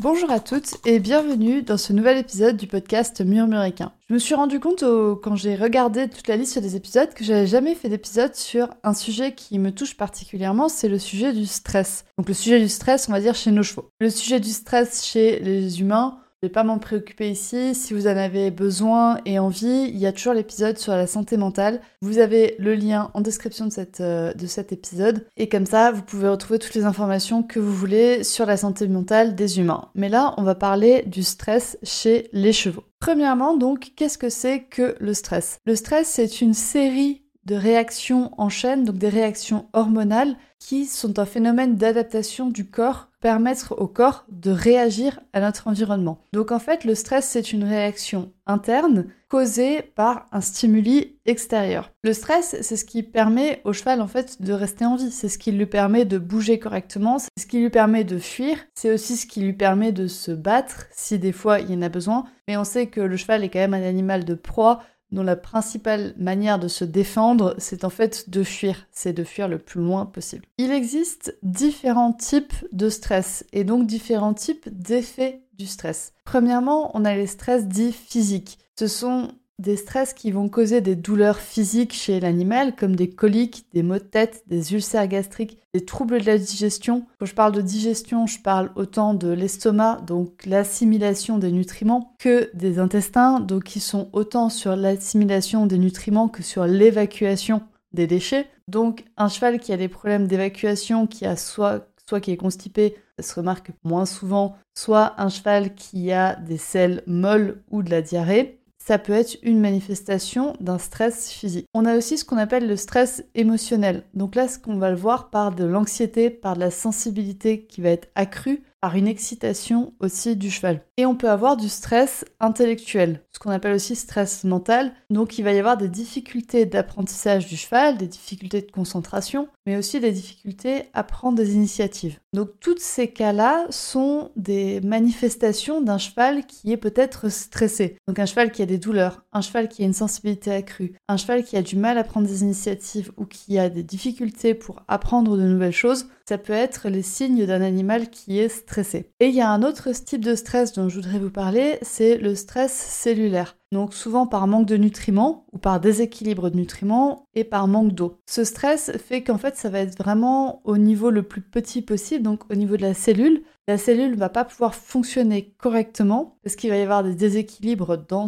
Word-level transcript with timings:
Bonjour 0.00 0.30
à 0.30 0.38
toutes 0.38 0.76
et 0.86 1.00
bienvenue 1.00 1.62
dans 1.62 1.76
ce 1.76 1.92
nouvel 1.92 2.18
épisode 2.18 2.56
du 2.56 2.68
podcast 2.68 3.20
Murmuréquin. 3.20 3.90
Je 4.08 4.14
me 4.14 4.20
suis 4.20 4.36
rendu 4.36 4.60
compte 4.60 4.84
quand 5.24 5.34
j'ai 5.34 5.56
regardé 5.56 6.08
toute 6.08 6.28
la 6.28 6.36
liste 6.36 6.56
des 6.60 6.76
épisodes 6.76 7.12
que 7.12 7.24
j'avais 7.24 7.48
jamais 7.48 7.74
fait 7.74 7.88
d'épisode 7.88 8.32
sur 8.36 8.68
un 8.84 8.94
sujet 8.94 9.34
qui 9.34 9.58
me 9.58 9.72
touche 9.72 9.96
particulièrement, 9.96 10.68
c'est 10.68 10.86
le 10.86 11.00
sujet 11.00 11.32
du 11.32 11.46
stress. 11.46 12.04
Donc 12.16 12.28
le 12.28 12.34
sujet 12.34 12.60
du 12.60 12.68
stress, 12.68 13.08
on 13.08 13.12
va 13.12 13.20
dire 13.20 13.34
chez 13.34 13.50
nos 13.50 13.64
chevaux. 13.64 13.90
Le 13.98 14.08
sujet 14.08 14.38
du 14.38 14.50
stress 14.50 15.04
chez 15.04 15.40
les 15.40 15.80
humains, 15.80 16.20
je 16.40 16.46
vais 16.46 16.52
pas 16.52 16.62
m'en 16.62 16.78
préoccuper 16.78 17.30
ici. 17.30 17.74
Si 17.74 17.92
vous 17.94 18.06
en 18.06 18.16
avez 18.16 18.52
besoin 18.52 19.18
et 19.24 19.40
envie, 19.40 19.88
il 19.88 19.98
y 19.98 20.06
a 20.06 20.12
toujours 20.12 20.34
l'épisode 20.34 20.78
sur 20.78 20.92
la 20.92 21.08
santé 21.08 21.36
mentale. 21.36 21.80
Vous 22.00 22.18
avez 22.18 22.54
le 22.60 22.76
lien 22.76 23.10
en 23.14 23.20
description 23.20 23.68
euh, 23.98 24.32
de 24.32 24.46
cet 24.46 24.72
épisode. 24.72 25.26
Et 25.36 25.48
comme 25.48 25.66
ça, 25.66 25.90
vous 25.90 26.02
pouvez 26.02 26.28
retrouver 26.28 26.60
toutes 26.60 26.74
les 26.74 26.84
informations 26.84 27.42
que 27.42 27.58
vous 27.58 27.74
voulez 27.74 28.22
sur 28.22 28.46
la 28.46 28.56
santé 28.56 28.86
mentale 28.86 29.34
des 29.34 29.58
humains. 29.58 29.88
Mais 29.96 30.08
là, 30.08 30.34
on 30.36 30.44
va 30.44 30.54
parler 30.54 31.02
du 31.06 31.24
stress 31.24 31.76
chez 31.82 32.28
les 32.32 32.52
chevaux. 32.52 32.84
Premièrement, 33.00 33.56
donc, 33.56 33.90
qu'est-ce 33.96 34.18
que 34.18 34.28
c'est 34.28 34.62
que 34.62 34.94
le 35.00 35.14
stress? 35.14 35.58
Le 35.66 35.74
stress, 35.74 36.06
c'est 36.06 36.40
une 36.40 36.54
série 36.54 37.24
de 37.48 37.54
réactions 37.54 38.30
en 38.36 38.50
chaîne, 38.50 38.84
donc 38.84 38.98
des 38.98 39.08
réactions 39.08 39.68
hormonales, 39.72 40.36
qui 40.58 40.84
sont 40.84 41.18
un 41.18 41.24
phénomène 41.24 41.76
d'adaptation 41.76 42.50
du 42.50 42.68
corps 42.68 43.08
permettre 43.20 43.74
au 43.78 43.88
corps 43.88 44.24
de 44.28 44.50
réagir 44.50 45.20
à 45.32 45.40
notre 45.40 45.66
environnement. 45.66 46.20
Donc 46.32 46.52
en 46.52 46.58
fait, 46.58 46.84
le 46.84 46.94
stress, 46.94 47.26
c'est 47.26 47.52
une 47.52 47.64
réaction 47.64 48.32
interne 48.46 49.06
causée 49.28 49.82
par 49.82 50.26
un 50.30 50.40
stimuli 50.40 51.18
extérieur. 51.26 51.90
Le 52.02 52.12
stress, 52.12 52.56
c'est 52.60 52.76
ce 52.76 52.84
qui 52.84 53.02
permet 53.02 53.60
au 53.64 53.72
cheval 53.72 54.00
en 54.00 54.06
fait 54.06 54.40
de 54.40 54.52
rester 54.52 54.84
en 54.84 54.96
vie, 54.96 55.10
c'est 55.10 55.28
ce 55.28 55.38
qui 55.38 55.52
lui 55.52 55.66
permet 55.66 56.04
de 56.04 56.18
bouger 56.18 56.58
correctement, 56.58 57.18
c'est 57.18 57.28
ce 57.38 57.46
qui 57.46 57.60
lui 57.60 57.70
permet 57.70 58.04
de 58.04 58.18
fuir, 58.18 58.56
c'est 58.74 58.92
aussi 58.92 59.16
ce 59.16 59.26
qui 59.26 59.40
lui 59.40 59.52
permet 59.52 59.92
de 59.92 60.06
se 60.06 60.30
battre 60.30 60.86
si 60.92 61.18
des 61.18 61.32
fois 61.32 61.60
il 61.60 61.78
en 61.78 61.82
a 61.82 61.88
besoin. 61.88 62.24
Mais 62.46 62.56
on 62.56 62.64
sait 62.64 62.86
que 62.86 63.00
le 63.00 63.16
cheval 63.16 63.44
est 63.44 63.48
quand 63.48 63.58
même 63.58 63.74
un 63.74 63.82
animal 63.82 64.24
de 64.24 64.34
proie, 64.34 64.80
dont 65.10 65.22
la 65.22 65.36
principale 65.36 66.14
manière 66.18 66.58
de 66.58 66.68
se 66.68 66.84
défendre, 66.84 67.54
c'est 67.58 67.84
en 67.84 67.90
fait 67.90 68.28
de 68.30 68.42
fuir, 68.42 68.86
c'est 68.92 69.12
de 69.12 69.24
fuir 69.24 69.48
le 69.48 69.58
plus 69.58 69.80
loin 69.80 70.06
possible. 70.06 70.44
Il 70.58 70.70
existe 70.70 71.36
différents 71.42 72.12
types 72.12 72.54
de 72.72 72.88
stress 72.88 73.44
et 73.52 73.64
donc 73.64 73.86
différents 73.86 74.34
types 74.34 74.68
d'effets 74.70 75.42
du 75.54 75.66
stress. 75.66 76.12
Premièrement, 76.24 76.90
on 76.94 77.04
a 77.04 77.14
les 77.14 77.26
stress 77.26 77.66
dits 77.66 77.92
physiques. 77.92 78.58
Ce 78.78 78.86
sont 78.86 79.32
des 79.58 79.76
stress 79.76 80.14
qui 80.14 80.30
vont 80.30 80.48
causer 80.48 80.80
des 80.80 80.94
douleurs 80.94 81.38
physiques 81.38 81.92
chez 81.92 82.20
l'animal, 82.20 82.76
comme 82.76 82.94
des 82.94 83.10
coliques, 83.10 83.66
des 83.72 83.82
maux 83.82 83.94
de 83.94 83.98
tête, 83.98 84.44
des 84.46 84.72
ulcères 84.72 85.08
gastriques, 85.08 85.58
des 85.74 85.84
troubles 85.84 86.20
de 86.20 86.26
la 86.26 86.38
digestion. 86.38 87.06
Quand 87.18 87.26
je 87.26 87.34
parle 87.34 87.52
de 87.52 87.60
digestion, 87.60 88.26
je 88.26 88.38
parle 88.38 88.70
autant 88.76 89.14
de 89.14 89.28
l'estomac, 89.28 90.00
donc 90.06 90.46
l'assimilation 90.46 91.38
des 91.38 91.50
nutriments, 91.50 92.14
que 92.18 92.50
des 92.54 92.78
intestins, 92.78 93.40
donc 93.40 93.64
qui 93.64 93.80
sont 93.80 94.08
autant 94.12 94.48
sur 94.48 94.76
l'assimilation 94.76 95.66
des 95.66 95.78
nutriments 95.78 96.28
que 96.28 96.42
sur 96.42 96.66
l'évacuation 96.66 97.62
des 97.92 98.06
déchets. 98.06 98.46
Donc 98.68 99.04
un 99.16 99.28
cheval 99.28 99.58
qui 99.58 99.72
a 99.72 99.76
des 99.76 99.88
problèmes 99.88 100.28
d'évacuation, 100.28 101.06
qui 101.06 101.26
a 101.26 101.36
soit, 101.36 101.88
soit 102.06 102.20
qui 102.20 102.30
est 102.30 102.36
constipé, 102.36 102.94
ça 103.18 103.22
se 103.22 103.34
remarque 103.34 103.72
moins 103.82 104.06
souvent, 104.06 104.56
soit 104.74 105.20
un 105.20 105.28
cheval 105.28 105.74
qui 105.74 106.12
a 106.12 106.36
des 106.36 106.58
selles 106.58 107.02
molles 107.06 107.60
ou 107.70 107.82
de 107.82 107.90
la 107.90 108.02
diarrhée, 108.02 108.60
ça 108.88 108.98
peut 108.98 109.12
être 109.12 109.36
une 109.42 109.60
manifestation 109.60 110.54
d'un 110.60 110.78
stress 110.78 111.30
physique. 111.30 111.66
On 111.74 111.84
a 111.84 111.94
aussi 111.94 112.16
ce 112.16 112.24
qu'on 112.24 112.38
appelle 112.38 112.66
le 112.66 112.76
stress 112.76 113.22
émotionnel. 113.34 114.04
Donc 114.14 114.34
là, 114.34 114.48
ce 114.48 114.58
qu'on 114.58 114.78
va 114.78 114.88
le 114.88 114.96
voir 114.96 115.28
par 115.28 115.54
de 115.54 115.64
l'anxiété, 115.64 116.30
par 116.30 116.54
de 116.54 116.60
la 116.60 116.70
sensibilité 116.70 117.66
qui 117.66 117.82
va 117.82 117.90
être 117.90 118.08
accrue 118.14 118.62
par 118.80 118.94
une 118.94 119.08
excitation 119.08 119.92
aussi 120.00 120.36
du 120.36 120.50
cheval. 120.50 120.80
Et 120.96 121.06
on 121.06 121.16
peut 121.16 121.30
avoir 121.30 121.56
du 121.56 121.68
stress 121.68 122.24
intellectuel, 122.40 123.20
ce 123.32 123.38
qu'on 123.38 123.50
appelle 123.50 123.74
aussi 123.74 123.96
stress 123.96 124.44
mental. 124.44 124.92
Donc 125.10 125.38
il 125.38 125.44
va 125.44 125.52
y 125.52 125.58
avoir 125.58 125.76
des 125.76 125.88
difficultés 125.88 126.64
d'apprentissage 126.64 127.46
du 127.46 127.56
cheval, 127.56 127.96
des 127.98 128.06
difficultés 128.06 128.62
de 128.62 128.70
concentration, 128.70 129.48
mais 129.68 129.76
aussi 129.76 130.00
des 130.00 130.12
difficultés 130.12 130.84
à 130.94 131.04
prendre 131.04 131.36
des 131.36 131.52
initiatives. 131.52 132.20
Donc 132.32 132.58
tous 132.58 132.78
ces 132.78 133.08
cas-là 133.08 133.66
sont 133.68 134.30
des 134.34 134.80
manifestations 134.80 135.82
d'un 135.82 135.98
cheval 135.98 136.46
qui 136.46 136.72
est 136.72 136.78
peut-être 136.78 137.28
stressé. 137.28 137.98
Donc 138.08 138.18
un 138.18 138.24
cheval 138.24 138.50
qui 138.50 138.62
a 138.62 138.66
des 138.66 138.78
douleurs, 138.78 139.26
un 139.34 139.42
cheval 139.42 139.68
qui 139.68 139.82
a 139.82 139.84
une 139.84 139.92
sensibilité 139.92 140.50
accrue, 140.52 140.94
un 141.06 141.18
cheval 141.18 141.44
qui 141.44 141.58
a 141.58 141.60
du 141.60 141.76
mal 141.76 141.98
à 141.98 142.04
prendre 142.04 142.26
des 142.26 142.40
initiatives 142.40 143.12
ou 143.18 143.26
qui 143.26 143.58
a 143.58 143.68
des 143.68 143.82
difficultés 143.82 144.54
pour 144.54 144.80
apprendre 144.88 145.36
de 145.36 145.42
nouvelles 145.42 145.70
choses, 145.70 146.08
ça 146.26 146.38
peut 146.38 146.54
être 146.54 146.88
les 146.88 147.02
signes 147.02 147.44
d'un 147.44 147.60
animal 147.60 148.08
qui 148.08 148.38
est 148.38 148.48
stressé. 148.48 149.10
Et 149.20 149.26
il 149.26 149.34
y 149.34 149.42
a 149.42 149.50
un 149.50 149.62
autre 149.62 149.90
type 149.92 150.24
de 150.24 150.34
stress 150.34 150.72
dont 150.72 150.88
je 150.88 150.96
voudrais 150.96 151.18
vous 151.18 151.30
parler, 151.30 151.78
c'est 151.82 152.16
le 152.16 152.34
stress 152.34 152.72
cellulaire. 152.72 153.57
Donc 153.72 153.92
souvent 153.92 154.26
par 154.26 154.46
manque 154.46 154.66
de 154.66 154.76
nutriments 154.76 155.46
ou 155.52 155.58
par 155.58 155.80
déséquilibre 155.80 156.50
de 156.50 156.56
nutriments 156.56 157.26
et 157.34 157.44
par 157.44 157.68
manque 157.68 157.92
d'eau. 157.92 158.18
Ce 158.26 158.44
stress 158.44 158.92
fait 158.96 159.22
qu'en 159.22 159.36
fait 159.36 159.56
ça 159.56 159.68
va 159.68 159.80
être 159.80 159.98
vraiment 159.98 160.62
au 160.64 160.78
niveau 160.78 161.10
le 161.10 161.22
plus 161.22 161.42
petit 161.42 161.82
possible, 161.82 162.22
donc 162.22 162.50
au 162.50 162.54
niveau 162.54 162.76
de 162.76 162.82
la 162.82 162.94
cellule. 162.94 163.42
La 163.66 163.76
cellule 163.76 164.12
ne 164.12 164.16
va 164.16 164.30
pas 164.30 164.44
pouvoir 164.44 164.74
fonctionner 164.74 165.54
correctement 165.58 166.38
parce 166.42 166.56
qu'il 166.56 166.70
va 166.70 166.78
y 166.78 166.82
avoir 166.82 167.04
des 167.04 167.14
déséquilibres 167.14 167.98
dans, 167.98 168.26